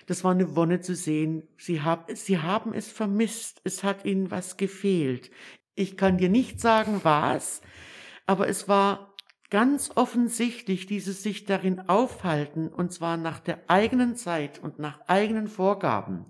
Das 0.07 0.23
war 0.23 0.31
eine 0.31 0.55
Wonne 0.55 0.81
zu 0.81 0.95
sehen. 0.95 1.47
Sie, 1.57 1.81
hab, 1.81 2.11
sie 2.11 2.39
haben 2.39 2.73
es 2.73 2.91
vermisst. 2.91 3.61
Es 3.63 3.83
hat 3.83 4.05
ihnen 4.05 4.31
was 4.31 4.57
gefehlt. 4.57 5.31
Ich 5.75 5.97
kann 5.97 6.17
dir 6.17 6.29
nicht 6.29 6.59
sagen, 6.59 7.01
was, 7.03 7.61
aber 8.25 8.47
es 8.47 8.67
war 8.67 9.14
ganz 9.49 9.91
offensichtlich 9.95 10.85
dieses 10.85 11.23
sich 11.23 11.45
darin 11.45 11.79
aufhalten, 11.81 12.67
und 12.67 12.91
zwar 12.91 13.17
nach 13.17 13.39
der 13.39 13.69
eigenen 13.69 14.15
Zeit 14.15 14.59
und 14.59 14.79
nach 14.79 15.01
eigenen 15.07 15.47
Vorgaben, 15.47 16.25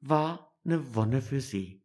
war 0.00 0.56
eine 0.64 0.94
Wonne 0.94 1.22
für 1.22 1.40
sie. 1.40 1.82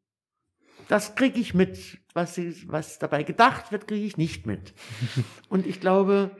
Das 0.87 1.15
kriege 1.15 1.39
ich 1.39 1.53
mit. 1.53 1.99
Was, 2.13 2.35
sie, 2.35 2.67
was 2.67 2.99
dabei 2.99 3.23
gedacht 3.23 3.71
wird, 3.71 3.87
kriege 3.87 4.05
ich 4.05 4.17
nicht 4.17 4.45
mit. 4.45 4.73
Und 5.47 5.65
ich 5.65 5.79
glaube, 5.79 6.35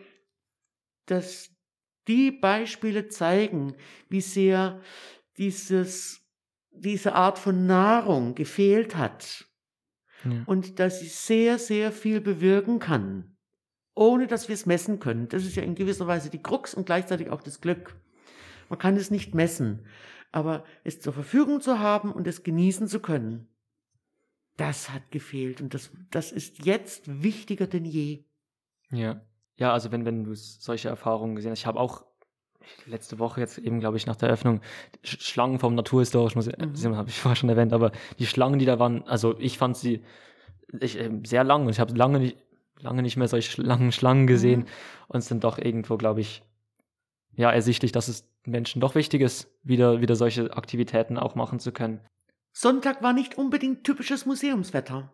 dass 1.06 1.50
die 2.10 2.32
Beispiele 2.32 3.08
zeigen, 3.08 3.76
wie 4.10 4.20
sehr 4.20 4.82
dieses, 5.38 6.22
diese 6.72 7.16
Art 7.16 7.40
von 7.40 7.66
Nahrung 7.66 8.36
gefehlt 8.36 8.98
hat. 8.98 9.48
Ja. 10.26 10.44
Und 10.46 10.80
dass 10.80 11.00
sie 11.00 11.08
sehr, 11.08 11.58
sehr 11.58 11.94
viel 11.94 12.20
bewirken 12.20 12.80
kann, 12.80 13.31
ohne 13.94 14.28
dass 14.28 14.48
wir 14.48 14.54
es 14.54 14.66
messen 14.66 15.00
können. 15.00 15.28
Das 15.30 15.44
ist 15.44 15.56
ja 15.56 15.64
in 15.64 15.76
gewisser 15.76 16.08
Weise 16.08 16.30
die 16.30 16.42
Krux 16.42 16.74
und 16.74 16.86
gleichzeitig 16.86 17.30
auch 17.30 17.42
das 17.42 17.62
Glück. 17.62 17.96
Man 18.70 18.80
kann 18.80 18.96
es 18.96 19.12
nicht 19.12 19.36
messen, 19.36 19.86
aber 20.32 20.64
es 20.84 21.02
zur 21.02 21.14
Verfügung 21.14 21.62
zu 21.62 21.80
haben 21.80 22.12
und 22.12 22.28
es 22.28 22.44
genießen 22.44 22.88
zu 22.88 23.00
können, 23.02 23.48
das 24.58 24.90
hat 24.90 25.12
gefehlt 25.12 25.62
und 25.62 25.74
das, 25.74 25.92
das 26.12 26.32
ist 26.32 26.66
jetzt 26.66 27.24
wichtiger 27.24 27.68
denn 27.68 27.86
je. 27.86 28.26
Ja. 28.92 29.22
Ja, 29.58 29.74
also 29.74 29.92
wenn, 29.92 30.06
wenn 30.06 30.24
du 30.24 30.34
solche 30.34 30.90
Erfahrungen 30.90 31.36
gesehen 31.36 31.52
hast, 31.52 31.60
ich 31.60 31.66
habe 31.66 31.80
auch 31.80 32.06
letzte 32.86 33.20
Woche 33.20 33.42
jetzt 33.42 33.58
eben, 33.58 33.80
glaube 33.80 33.98
ich, 33.98 34.06
nach 34.08 34.16
der 34.16 34.30
Eröffnung 34.30 34.62
Schlangen 35.04 35.60
vom 35.60 35.76
Naturhistorischen 35.76 36.40
Museum, 36.40 36.94
mhm. 36.94 36.98
habe 36.98 37.10
ich 37.10 37.20
vorher 37.20 37.36
schon 37.36 37.50
erwähnt, 37.50 37.74
aber 37.74 37.92
die 38.20 38.26
Schlangen, 38.26 38.60
die 38.60 38.66
da 38.66 38.80
waren, 38.80 39.04
also 39.08 39.38
ich 39.40 39.58
fand 39.58 39.78
sie 39.78 40.04
ich, 40.80 40.98
äh, 40.98 41.12
sehr 41.26 41.44
lang 41.44 41.66
und 41.66 41.70
ich 41.70 41.80
habe 41.80 41.94
lange 41.94 42.20
nicht, 42.20 42.38
lange 42.82 43.02
nicht 43.02 43.18
mehr 43.18 43.28
solche 43.28 43.62
langen 43.62 43.92
Schlangen 43.92 44.28
gesehen 44.28 44.62
mhm. 44.62 44.68
und 45.08 45.20
es 45.20 45.28
sind 45.28 45.44
doch 45.44 45.58
irgendwo, 45.58 45.98
glaube 45.98 46.22
ich, 46.22 46.44
ja, 47.36 47.52
ersichtlich, 47.52 47.92
dass 47.92 48.08
es 48.08 48.30
Menschen 48.46 48.82
doch 48.82 48.96
wichtig 48.96 49.22
ist, 49.22 49.50
wieder, 49.64 50.02
wieder 50.02 50.16
solche 50.16 50.56
Aktivitäten 50.56 51.18
auch 51.18 51.36
machen 51.36 51.60
zu 51.60 51.72
können. 51.72 52.02
Sonntag 52.52 53.02
war 53.02 53.14
nicht 53.14 53.38
unbedingt 53.38 53.84
typisches 53.84 54.26
Museumswetter. 54.26 55.14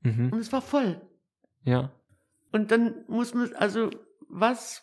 Mhm. 0.00 0.30
Und 0.32 0.38
es 0.38 0.52
war 0.52 0.60
voll. 0.60 1.00
Ja. 1.64 1.90
Und 2.52 2.70
dann 2.70 3.04
muss 3.08 3.34
man, 3.34 3.52
also, 3.54 3.90
was 4.28 4.82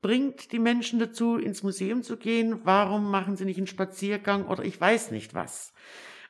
bringt 0.00 0.52
die 0.52 0.58
Menschen 0.58 0.98
dazu, 0.98 1.36
ins 1.36 1.62
Museum 1.62 2.02
zu 2.02 2.16
gehen? 2.16 2.60
Warum 2.64 3.10
machen 3.10 3.36
sie 3.36 3.44
nicht 3.44 3.58
einen 3.58 3.66
Spaziergang 3.66 4.46
oder 4.46 4.64
ich 4.64 4.80
weiß 4.80 5.10
nicht 5.10 5.34
was? 5.34 5.72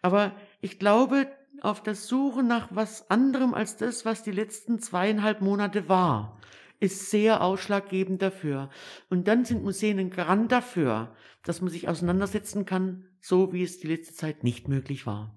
Aber 0.03 0.35
ich 0.61 0.79
glaube, 0.79 1.29
auf 1.63 1.83
der 1.83 1.95
Suche 1.95 2.43
nach 2.43 2.69
was 2.71 3.11
anderem 3.11 3.55
als 3.55 3.77
das, 3.77 4.05
was 4.05 4.23
die 4.23 4.33
letzten 4.33 4.79
zweieinhalb 4.79 5.41
Monate 5.41 5.89
war, 5.89 6.41
ist 6.81 7.11
sehr 7.11 7.43
ausschlaggebend 7.43 8.21
dafür. 8.23 8.71
Und 9.09 9.29
dann 9.29 9.45
sind 9.45 9.65
Museen 9.65 9.99
ein 9.99 10.11
Garant 10.11 10.53
dafür, 10.53 11.15
dass 11.43 11.61
man 11.61 11.71
sich 11.71 11.89
auseinandersetzen 11.89 12.67
kann, 12.67 13.05
so 13.21 13.53
wie 13.53 13.63
es 13.63 13.79
die 13.81 13.87
letzte 13.87 14.15
Zeit 14.15 14.45
nicht 14.45 14.69
möglich 14.69 15.07
war. 15.07 15.35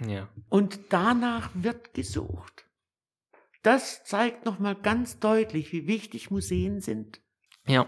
Ja. 0.00 0.28
Und 0.48 0.80
danach 0.90 1.50
wird 1.54 1.94
gesucht. 1.94 2.66
Das 3.62 4.04
zeigt 4.04 4.44
nochmal 4.44 4.74
ganz 4.74 5.18
deutlich, 5.18 5.72
wie 5.72 5.86
wichtig 5.86 6.30
Museen 6.30 6.80
sind. 6.80 7.22
Ja, 7.66 7.86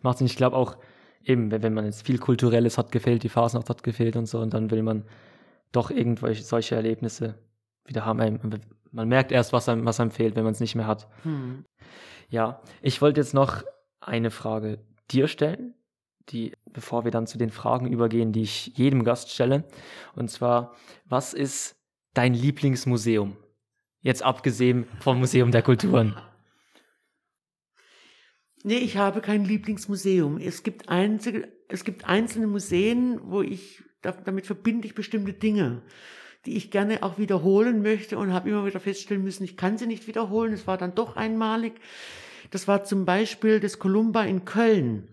macht 0.00 0.18
Sinn. 0.18 0.26
Ich 0.26 0.36
glaube 0.36 0.56
auch, 0.56 0.78
eben, 1.22 1.50
wenn 1.50 1.74
man 1.74 1.84
jetzt 1.84 2.06
viel 2.06 2.18
Kulturelles 2.18 2.78
hat 2.78 2.92
gefehlt, 2.92 3.22
die 3.22 3.28
Phasen 3.28 3.62
hat 3.62 3.82
gefehlt 3.82 4.16
und 4.16 4.26
so, 4.26 4.38
und 4.40 4.54
dann 4.54 4.70
will 4.70 4.82
man 4.82 5.04
doch 5.72 5.90
irgendwelche 5.90 6.42
solche 6.42 6.74
Erlebnisse 6.74 7.38
wieder 7.84 8.04
haben. 8.04 8.60
Man 8.90 9.08
merkt 9.08 9.32
erst, 9.32 9.52
was 9.52 9.68
einem, 9.68 9.84
was 9.84 10.00
einem 10.00 10.10
fehlt, 10.10 10.36
wenn 10.36 10.44
man 10.44 10.52
es 10.52 10.60
nicht 10.60 10.74
mehr 10.74 10.86
hat. 10.86 11.08
Hm. 11.22 11.64
Ja, 12.28 12.62
ich 12.80 13.00
wollte 13.02 13.20
jetzt 13.20 13.34
noch 13.34 13.62
eine 14.00 14.30
Frage 14.30 14.78
dir 15.10 15.28
stellen, 15.28 15.74
die, 16.28 16.52
bevor 16.72 17.04
wir 17.04 17.10
dann 17.10 17.26
zu 17.26 17.38
den 17.38 17.50
Fragen 17.50 17.86
übergehen, 17.90 18.32
die 18.32 18.42
ich 18.42 18.76
jedem 18.76 19.04
Gast 19.04 19.30
stelle. 19.30 19.64
Und 20.14 20.30
zwar, 20.30 20.74
was 21.04 21.34
ist 21.34 21.76
dein 22.14 22.34
Lieblingsmuseum? 22.34 23.36
Jetzt 24.00 24.22
abgesehen 24.22 24.86
vom 25.00 25.18
Museum 25.18 25.50
der 25.50 25.62
Kulturen. 25.62 26.16
Nee, 28.64 28.78
ich 28.78 28.96
habe 28.96 29.20
kein 29.20 29.44
Lieblingsmuseum. 29.44 30.38
Es 30.38 30.62
gibt, 30.62 30.88
einzige, 30.88 31.52
es 31.68 31.84
gibt 31.84 32.04
einzelne 32.04 32.46
Museen, 32.46 33.20
wo 33.24 33.42
ich, 33.42 33.82
damit 34.02 34.46
verbinde 34.46 34.86
ich 34.86 34.94
bestimmte 34.94 35.32
Dinge, 35.32 35.82
die 36.44 36.56
ich 36.56 36.70
gerne 36.70 37.02
auch 37.02 37.18
wiederholen 37.18 37.82
möchte 37.82 38.18
und 38.18 38.32
habe 38.32 38.50
immer 38.50 38.66
wieder 38.66 38.80
feststellen 38.80 39.22
müssen, 39.22 39.44
ich 39.44 39.56
kann 39.56 39.78
sie 39.78 39.86
nicht 39.86 40.06
wiederholen. 40.06 40.52
Es 40.52 40.66
war 40.66 40.76
dann 40.76 40.94
doch 40.94 41.16
einmalig. 41.16 41.74
Das 42.50 42.68
war 42.68 42.84
zum 42.84 43.04
Beispiel 43.04 43.60
das 43.60 43.78
Columba 43.78 44.24
in 44.24 44.44
Köln. 44.44 45.08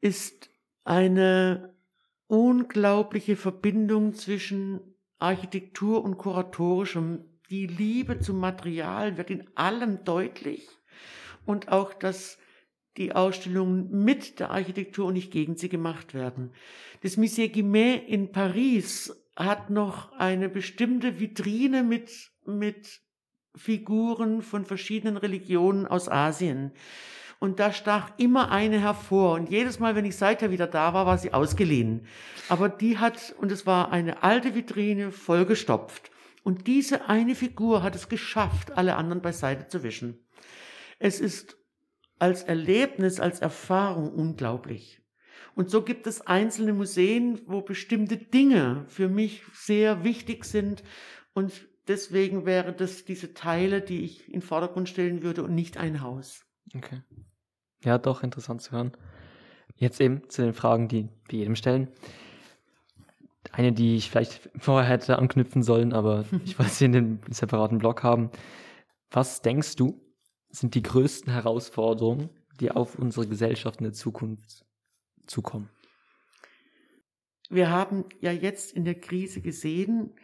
Ist 0.00 0.50
eine 0.82 1.74
unglaubliche 2.26 3.36
Verbindung 3.36 4.14
zwischen 4.14 4.80
Architektur 5.18 6.04
und 6.04 6.18
Kuratorischem. 6.18 7.24
Die 7.50 7.66
Liebe 7.66 8.18
zum 8.18 8.40
Material 8.40 9.16
wird 9.16 9.30
in 9.30 9.46
allem 9.54 10.04
deutlich 10.04 10.68
und 11.46 11.68
auch 11.68 11.94
das 11.94 12.38
die 12.96 13.12
Ausstellungen 13.12 13.90
mit 13.90 14.38
der 14.40 14.50
Architektur 14.50 15.06
und 15.06 15.14
nicht 15.14 15.32
gegen 15.32 15.56
sie 15.56 15.68
gemacht 15.68 16.14
werden. 16.14 16.52
Das 17.02 17.18
Musée 17.18 17.48
Guimet 17.48 18.08
in 18.08 18.32
Paris 18.32 19.14
hat 19.36 19.70
noch 19.70 20.12
eine 20.12 20.48
bestimmte 20.48 21.18
Vitrine 21.18 21.82
mit, 21.82 22.30
mit 22.46 23.00
Figuren 23.56 24.42
von 24.42 24.64
verschiedenen 24.64 25.16
Religionen 25.16 25.86
aus 25.86 26.08
Asien. 26.08 26.72
Und 27.40 27.60
da 27.60 27.72
stach 27.72 28.12
immer 28.16 28.50
eine 28.50 28.80
hervor. 28.80 29.34
Und 29.34 29.50
jedes 29.50 29.78
Mal, 29.78 29.96
wenn 29.96 30.04
ich 30.04 30.16
seither 30.16 30.50
wieder 30.50 30.66
da 30.66 30.94
war, 30.94 31.04
war 31.04 31.18
sie 31.18 31.32
ausgeliehen. 31.32 32.06
Aber 32.48 32.68
die 32.68 32.98
hat, 32.98 33.34
und 33.38 33.52
es 33.52 33.66
war 33.66 33.92
eine 33.92 34.22
alte 34.22 34.54
Vitrine 34.54 35.10
vollgestopft. 35.10 36.10
Und 36.42 36.66
diese 36.66 37.08
eine 37.08 37.34
Figur 37.34 37.82
hat 37.82 37.96
es 37.96 38.08
geschafft, 38.08 38.72
alle 38.76 38.96
anderen 38.96 39.20
beiseite 39.20 39.66
zu 39.66 39.82
wischen. 39.82 40.24
Es 40.98 41.20
ist 41.20 41.56
als 42.18 42.42
Erlebnis, 42.42 43.20
als 43.20 43.40
Erfahrung 43.40 44.12
unglaublich. 44.12 45.00
Und 45.54 45.70
so 45.70 45.82
gibt 45.82 46.06
es 46.06 46.20
einzelne 46.26 46.72
Museen, 46.72 47.40
wo 47.46 47.60
bestimmte 47.60 48.16
Dinge 48.16 48.84
für 48.88 49.08
mich 49.08 49.42
sehr 49.52 50.02
wichtig 50.04 50.44
sind 50.44 50.82
und 51.32 51.52
deswegen 51.86 52.46
wäre 52.46 52.72
das 52.72 53.04
diese 53.04 53.34
Teile, 53.34 53.80
die 53.80 54.04
ich 54.04 54.26
in 54.26 54.40
den 54.40 54.42
Vordergrund 54.42 54.88
stellen 54.88 55.22
würde 55.22 55.44
und 55.44 55.54
nicht 55.54 55.76
ein 55.76 56.00
Haus. 56.00 56.44
Okay. 56.74 57.02
Ja, 57.84 57.98
doch, 57.98 58.22
interessant 58.22 58.62
zu 58.62 58.72
hören. 58.72 58.92
Jetzt 59.76 60.00
eben 60.00 60.28
zu 60.28 60.42
den 60.42 60.54
Fragen, 60.54 60.88
die 60.88 61.08
wir 61.28 61.40
jedem 61.40 61.56
stellen. 61.56 61.88
Eine, 63.52 63.72
die 63.72 63.96
ich 63.96 64.10
vielleicht 64.10 64.50
vorher 64.56 64.88
hätte 64.88 65.18
anknüpfen 65.18 65.62
sollen, 65.62 65.92
aber 65.92 66.24
ich 66.44 66.58
wollte 66.58 66.72
sie 66.72 66.86
in 66.86 66.92
den 66.92 67.20
separaten 67.30 67.78
Blog 67.78 68.02
haben. 68.02 68.30
Was 69.10 69.42
denkst 69.42 69.76
du, 69.76 70.00
sind 70.54 70.74
die 70.76 70.82
größten 70.82 71.32
Herausforderungen, 71.32 72.30
die 72.60 72.70
auf 72.70 72.96
unsere 72.96 73.26
Gesellschaft 73.26 73.80
in 73.80 73.84
der 73.84 73.92
Zukunft 73.92 74.64
zukommen? 75.26 75.68
Wir 77.50 77.70
haben 77.70 78.04
ja 78.20 78.30
jetzt 78.30 78.72
in 78.72 78.84
der 78.84 78.94
Krise 78.94 79.40
gesehen, 79.40 80.14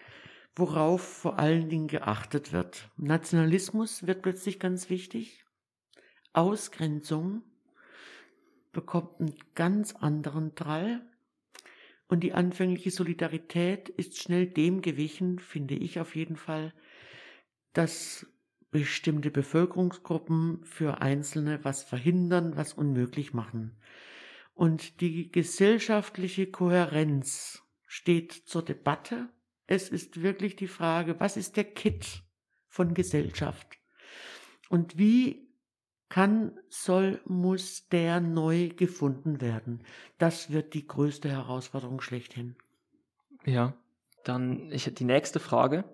worauf 0.55 1.03
vor 1.03 1.39
allen 1.39 1.69
Dingen 1.69 1.89
geachtet 1.89 2.53
wird. 2.53 2.89
Nationalismus 2.97 4.07
wird 4.07 4.23
plötzlich 4.23 4.61
ganz 4.61 4.89
wichtig. 4.89 5.45
Ausgrenzung 6.33 7.43
bekommt 8.73 9.21
einen 9.21 9.35
ganz 9.55 9.95
anderen 9.97 10.55
Drall. 10.55 11.05
Und 12.07 12.21
die 12.21 12.33
anfängliche 12.33 12.91
Solidarität 12.91 13.89
ist 13.89 14.19
schnell 14.19 14.47
dem 14.47 14.81
gewichen, 14.81 15.39
finde 15.39 15.75
ich 15.75 16.01
auf 16.01 16.17
jeden 16.17 16.37
Fall, 16.37 16.73
dass 17.73 18.27
bestimmte 18.71 19.31
Bevölkerungsgruppen 19.31 20.65
für 20.65 21.01
Einzelne 21.01 21.65
was 21.65 21.83
verhindern, 21.83 22.57
was 22.57 22.73
unmöglich 22.73 23.33
machen. 23.33 23.77
Und 24.55 25.01
die 25.01 25.31
gesellschaftliche 25.31 26.47
Kohärenz 26.47 27.63
steht 27.87 28.33
zur 28.33 28.65
Debatte. 28.65 29.29
Es 29.67 29.89
ist 29.89 30.23
wirklich 30.23 30.57
die 30.57 30.69
Frage, 30.69 31.19
was 31.19 31.37
ist 31.37 31.57
der 31.57 31.65
Kit 31.65 32.23
von 32.69 32.95
Gesellschaft? 32.95 33.79
Und 34.69 34.99
wie 34.99 35.49
kann, 36.09 36.59
soll, 36.69 37.21
muss 37.25 37.89
der 37.89 38.21
neu 38.21 38.69
gefunden 38.69 39.41
werden? 39.41 39.85
Das 40.19 40.51
wird 40.51 40.75
die 40.75 40.87
größte 40.87 41.29
Herausforderung 41.29 42.01
schlechthin. 42.01 42.57
Ja, 43.45 43.75
dann 44.25 44.71
ich, 44.71 44.93
die 44.93 45.05
nächste 45.05 45.41
Frage 45.41 45.85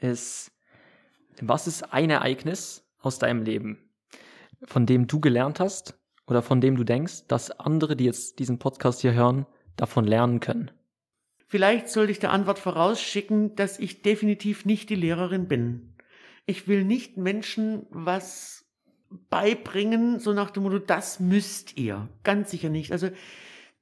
ist, 0.00 0.52
was 1.42 1.66
ist 1.66 1.92
ein 1.92 2.10
Ereignis 2.10 2.86
aus 3.00 3.18
deinem 3.18 3.42
Leben, 3.42 3.90
von 4.64 4.86
dem 4.86 5.06
du 5.06 5.20
gelernt 5.20 5.60
hast 5.60 5.98
oder 6.26 6.42
von 6.42 6.60
dem 6.60 6.76
du 6.76 6.84
denkst, 6.84 7.26
dass 7.28 7.50
andere, 7.50 7.96
die 7.96 8.04
jetzt 8.04 8.38
diesen 8.38 8.58
Podcast 8.58 9.00
hier 9.00 9.14
hören, 9.14 9.46
davon 9.76 10.04
lernen 10.04 10.40
können? 10.40 10.70
Vielleicht 11.46 11.88
sollte 11.88 12.12
ich 12.12 12.18
der 12.18 12.32
Antwort 12.32 12.58
vorausschicken, 12.58 13.54
dass 13.56 13.78
ich 13.78 14.02
definitiv 14.02 14.66
nicht 14.66 14.90
die 14.90 14.96
Lehrerin 14.96 15.48
bin. 15.48 15.94
Ich 16.44 16.68
will 16.68 16.84
nicht 16.84 17.16
Menschen 17.16 17.86
was 17.90 18.66
beibringen, 19.30 20.20
so 20.20 20.34
nach 20.34 20.50
dem 20.50 20.64
Motto, 20.64 20.78
das 20.78 21.20
müsst 21.20 21.78
ihr. 21.78 22.08
Ganz 22.24 22.50
sicher 22.50 22.68
nicht. 22.68 22.92
Also 22.92 23.08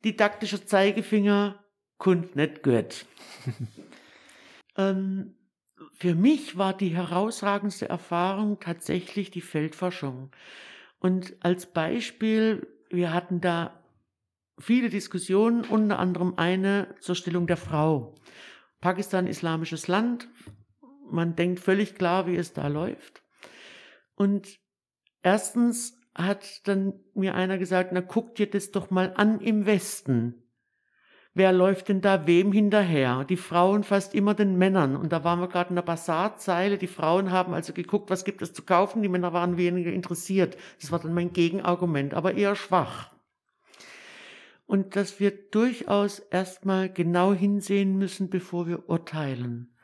didaktischer 0.04 0.64
Zeigefinger 0.64 1.64
kund 1.98 2.36
nicht 2.36 2.62
gut. 2.62 3.06
ähm, 4.76 5.34
für 5.92 6.14
mich 6.14 6.56
war 6.56 6.76
die 6.76 6.94
herausragendste 6.94 7.88
Erfahrung 7.88 8.60
tatsächlich 8.60 9.30
die 9.30 9.40
Feldforschung. 9.40 10.30
Und 10.98 11.36
als 11.40 11.66
Beispiel, 11.66 12.66
wir 12.90 13.12
hatten 13.12 13.40
da 13.40 13.82
viele 14.58 14.88
Diskussionen, 14.88 15.64
unter 15.64 15.98
anderem 15.98 16.34
eine 16.36 16.94
zur 17.00 17.14
Stellung 17.14 17.46
der 17.46 17.56
Frau. 17.56 18.14
Pakistan, 18.80 19.26
islamisches 19.26 19.88
Land. 19.88 20.28
Man 21.10 21.36
denkt 21.36 21.60
völlig 21.60 21.94
klar, 21.94 22.26
wie 22.26 22.36
es 22.36 22.52
da 22.52 22.68
läuft. 22.68 23.22
Und 24.14 24.58
erstens 25.22 25.98
hat 26.14 26.66
dann 26.66 26.94
mir 27.14 27.34
einer 27.34 27.58
gesagt, 27.58 27.92
na 27.92 28.00
guck 28.00 28.34
dir 28.34 28.48
das 28.48 28.70
doch 28.70 28.90
mal 28.90 29.12
an 29.16 29.40
im 29.40 29.66
Westen. 29.66 30.45
Wer 31.36 31.52
läuft 31.52 31.90
denn 31.90 32.00
da 32.00 32.26
wem 32.26 32.50
hinterher? 32.50 33.24
Die 33.24 33.36
Frauen 33.36 33.84
fast 33.84 34.14
immer 34.14 34.32
den 34.32 34.56
Männern. 34.56 34.96
Und 34.96 35.12
da 35.12 35.22
waren 35.22 35.38
wir 35.38 35.48
gerade 35.48 35.68
in 35.68 35.76
der 35.76 35.82
Basarzeile. 35.82 36.78
Die 36.78 36.86
Frauen 36.86 37.30
haben 37.30 37.52
also 37.52 37.74
geguckt, 37.74 38.08
was 38.08 38.24
gibt 38.24 38.40
es 38.40 38.54
zu 38.54 38.62
kaufen. 38.62 39.02
Die 39.02 39.10
Männer 39.10 39.34
waren 39.34 39.58
weniger 39.58 39.92
interessiert. 39.92 40.56
Das 40.80 40.90
war 40.90 40.98
dann 40.98 41.12
mein 41.12 41.34
Gegenargument, 41.34 42.14
aber 42.14 42.34
eher 42.34 42.56
schwach 42.56 43.10
und 44.66 44.96
dass 44.96 45.20
wir 45.20 45.30
durchaus 45.30 46.18
erstmal 46.18 46.92
genau 46.92 47.32
hinsehen 47.32 47.96
müssen, 47.96 48.30
bevor 48.30 48.66
wir 48.66 48.88
urteilen, 48.88 49.74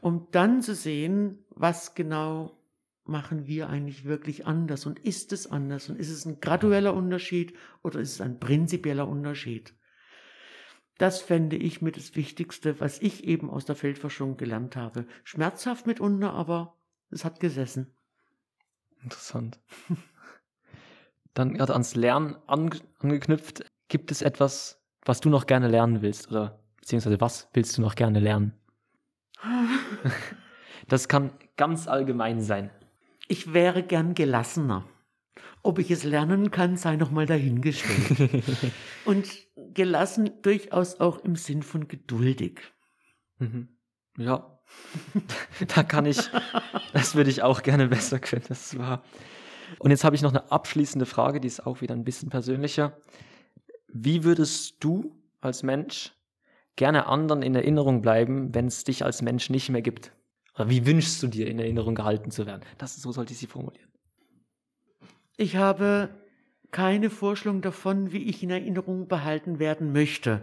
um 0.00 0.28
dann 0.30 0.62
zu 0.62 0.74
sehen, 0.74 1.44
was 1.50 1.94
genau 1.94 2.58
machen 3.04 3.46
wir 3.46 3.70
eigentlich 3.70 4.04
wirklich 4.04 4.46
anders 4.46 4.84
und 4.84 4.98
ist 4.98 5.32
es 5.32 5.46
anders 5.46 5.88
und 5.88 5.98
ist 5.98 6.10
es 6.10 6.26
ein 6.26 6.40
gradueller 6.40 6.92
Unterschied 6.92 7.54
oder 7.82 8.00
ist 8.00 8.12
es 8.12 8.20
ein 8.20 8.38
prinzipieller 8.38 9.08
Unterschied? 9.08 9.72
Das 10.98 11.20
fände 11.20 11.56
ich 11.56 11.80
mit 11.80 11.96
das 11.96 12.16
Wichtigste, 12.16 12.80
was 12.80 13.00
ich 13.00 13.24
eben 13.24 13.50
aus 13.50 13.64
der 13.64 13.76
Feldforschung 13.76 14.36
gelernt 14.36 14.74
habe. 14.74 15.06
Schmerzhaft 15.22 15.86
mitunter, 15.86 16.32
aber 16.32 16.76
es 17.10 17.24
hat 17.24 17.38
gesessen. 17.38 17.94
Interessant. 19.02 19.60
Dann 21.34 21.54
gerade 21.54 21.72
ans 21.72 21.94
Lernen 21.94 22.36
angeknüpft. 22.48 23.64
Gibt 23.86 24.10
es 24.10 24.22
etwas, 24.22 24.82
was 25.04 25.20
du 25.20 25.30
noch 25.30 25.46
gerne 25.46 25.68
lernen 25.68 26.02
willst? 26.02 26.30
Oder 26.32 26.58
beziehungsweise 26.78 27.20
was 27.20 27.48
willst 27.52 27.78
du 27.78 27.80
noch 27.80 27.94
gerne 27.94 28.18
lernen? 28.18 28.54
das 30.88 31.06
kann 31.06 31.32
ganz 31.56 31.86
allgemein 31.86 32.40
sein. 32.40 32.70
Ich 33.28 33.54
wäre 33.54 33.84
gern 33.84 34.14
gelassener. 34.14 34.84
Ob 35.62 35.78
ich 35.78 35.90
es 35.90 36.04
lernen 36.04 36.50
kann, 36.50 36.76
sei 36.76 36.96
nochmal 36.96 37.26
dahingestellt. 37.26 38.44
Und 39.04 39.28
gelassen 39.74 40.30
durchaus 40.42 41.00
auch 41.00 41.18
im 41.18 41.36
Sinn 41.36 41.62
von 41.62 41.88
geduldig. 41.88 42.60
Mhm. 43.38 43.68
Ja, 44.16 44.58
da 45.74 45.82
kann 45.82 46.06
ich, 46.06 46.18
das 46.92 47.14
würde 47.14 47.30
ich 47.30 47.42
auch 47.42 47.62
gerne 47.62 47.88
besser 47.88 48.18
können, 48.18 48.44
das 48.48 48.78
war. 48.78 49.02
Und 49.78 49.90
jetzt 49.90 50.04
habe 50.04 50.16
ich 50.16 50.22
noch 50.22 50.30
eine 50.30 50.50
abschließende 50.50 51.06
Frage, 51.06 51.40
die 51.40 51.48
ist 51.48 51.66
auch 51.66 51.80
wieder 51.80 51.94
ein 51.94 52.04
bisschen 52.04 52.30
persönlicher. 52.30 52.96
Wie 53.88 54.24
würdest 54.24 54.76
du 54.80 55.16
als 55.40 55.62
Mensch 55.62 56.14
gerne 56.76 57.06
anderen 57.06 57.42
in 57.42 57.54
Erinnerung 57.54 58.02
bleiben, 58.02 58.54
wenn 58.54 58.66
es 58.66 58.84
dich 58.84 59.04
als 59.04 59.22
Mensch 59.22 59.50
nicht 59.50 59.68
mehr 59.68 59.82
gibt? 59.82 60.12
Oder 60.54 60.70
wie 60.70 60.86
wünschst 60.86 61.22
du 61.22 61.28
dir 61.28 61.46
in 61.48 61.58
Erinnerung 61.58 61.94
gehalten 61.94 62.30
zu 62.30 62.46
werden? 62.46 62.62
Das, 62.78 62.96
so 62.96 63.12
sollte 63.12 63.32
ich 63.32 63.38
sie 63.38 63.46
formulieren. 63.46 63.87
Ich 65.40 65.54
habe 65.54 66.10
keine 66.72 67.10
Vorstellung 67.10 67.60
davon, 67.60 68.10
wie 68.10 68.24
ich 68.24 68.42
in 68.42 68.50
Erinnerung 68.50 69.06
behalten 69.06 69.60
werden 69.60 69.92
möchte. 69.92 70.42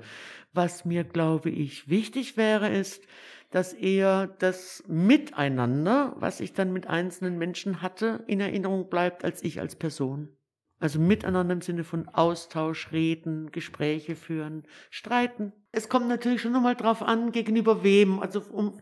Was 0.53 0.85
mir, 0.85 1.03
glaube 1.03 1.49
ich, 1.49 1.89
wichtig 1.89 2.37
wäre, 2.37 2.69
ist, 2.69 3.03
dass 3.51 3.73
eher 3.73 4.27
das 4.39 4.85
Miteinander, 4.87 6.15
was 6.17 6.39
ich 6.39 6.53
dann 6.53 6.71
mit 6.71 6.87
einzelnen 6.87 7.37
Menschen 7.37 7.81
hatte, 7.81 8.23
in 8.27 8.39
Erinnerung 8.39 8.89
bleibt, 8.89 9.25
als 9.25 9.43
ich 9.43 9.59
als 9.59 9.75
Person. 9.75 10.29
Also 10.79 10.97
miteinander 10.97 11.55
im 11.55 11.61
Sinne 11.61 11.83
von 11.83 12.07
Austausch, 12.07 12.93
reden, 12.93 13.51
Gespräche 13.51 14.15
führen, 14.15 14.63
streiten. 14.89 15.51
Es 15.73 15.89
kommt 15.89 16.07
natürlich 16.07 16.41
schon 16.41 16.53
nochmal 16.53 16.75
drauf 16.75 17.01
an, 17.01 17.33
gegenüber 17.33 17.83
wem. 17.83 18.21
Also 18.21 18.39
um, 18.39 18.79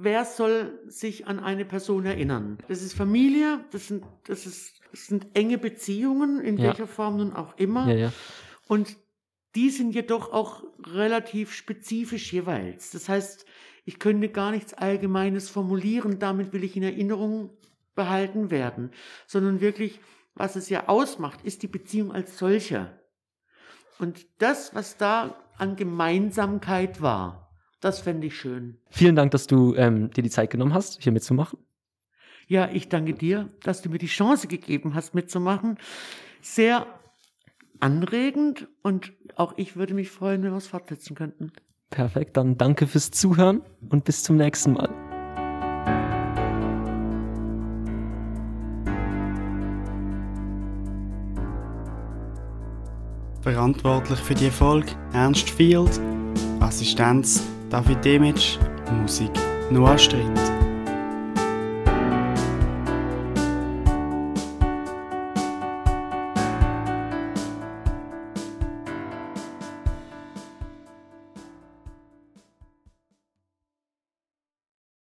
wer 0.00 0.24
soll 0.24 0.80
sich 0.86 1.26
an 1.26 1.40
eine 1.40 1.64
Person 1.64 2.06
erinnern? 2.06 2.58
Das 2.68 2.82
ist 2.82 2.94
Familie, 2.94 3.64
das 3.70 3.88
sind, 3.88 4.04
das 4.24 4.46
ist, 4.46 4.80
das 4.90 5.06
sind 5.06 5.26
enge 5.34 5.58
Beziehungen, 5.58 6.40
in 6.40 6.56
ja. 6.56 6.64
welcher 6.64 6.86
Form 6.86 7.18
nun 7.18 7.32
auch 7.32 7.56
immer. 7.56 7.88
Ja, 7.88 7.96
ja. 7.96 8.12
Und 8.66 8.96
die 9.54 9.70
sind 9.70 9.94
jedoch 9.94 10.32
auch 10.32 10.62
relativ 10.86 11.52
spezifisch 11.52 12.32
jeweils. 12.32 12.90
Das 12.90 13.08
heißt, 13.08 13.46
ich 13.84 13.98
könnte 13.98 14.28
gar 14.28 14.50
nichts 14.50 14.74
Allgemeines 14.74 15.48
formulieren, 15.48 16.18
damit 16.18 16.52
will 16.52 16.64
ich 16.64 16.76
in 16.76 16.82
Erinnerung 16.82 17.50
behalten 17.94 18.50
werden, 18.50 18.92
sondern 19.26 19.60
wirklich 19.60 20.00
was 20.38 20.54
es 20.54 20.68
ja 20.68 20.88
ausmacht, 20.88 21.42
ist 21.42 21.62
die 21.62 21.68
Beziehung 21.68 22.12
als 22.12 22.38
solche. 22.38 22.96
Und 23.98 24.26
das, 24.38 24.74
was 24.74 24.96
da 24.96 25.36
an 25.58 25.74
Gemeinsamkeit 25.74 27.02
war, 27.02 27.47
das 27.80 28.00
fände 28.00 28.26
ich 28.26 28.36
schön. 28.38 28.78
Vielen 28.90 29.16
Dank, 29.16 29.30
dass 29.30 29.46
du 29.46 29.74
ähm, 29.74 30.10
dir 30.10 30.22
die 30.22 30.30
Zeit 30.30 30.50
genommen 30.50 30.74
hast, 30.74 31.02
hier 31.02 31.12
mitzumachen. 31.12 31.58
Ja, 32.46 32.68
ich 32.72 32.88
danke 32.88 33.12
dir, 33.14 33.50
dass 33.62 33.82
du 33.82 33.90
mir 33.90 33.98
die 33.98 34.06
Chance 34.06 34.48
gegeben 34.48 34.94
hast, 34.94 35.14
mitzumachen. 35.14 35.78
Sehr 36.40 36.86
anregend 37.78 38.68
und 38.82 39.12
auch 39.36 39.54
ich 39.56 39.76
würde 39.76 39.94
mich 39.94 40.10
freuen, 40.10 40.42
wenn 40.42 40.52
wir 40.52 40.56
es 40.56 40.66
fortsetzen 40.66 41.14
könnten. 41.14 41.52
Perfekt, 41.90 42.36
dann 42.36 42.56
danke 42.56 42.86
fürs 42.86 43.10
Zuhören 43.10 43.62
und 43.88 44.04
bis 44.04 44.22
zum 44.22 44.36
nächsten 44.36 44.72
Mal. 44.72 44.88
Verantwortlich 53.42 54.18
für 54.18 54.34
die 54.34 54.46
Erfolg 54.46 54.86
Ernst 55.12 55.48
Field, 55.48 56.00
Assistenz 56.60 57.42
David 57.68 58.00
Demic, 58.02 58.58
Musik 58.90 59.30
Noah 59.70 59.98
Stritt. 59.98 60.57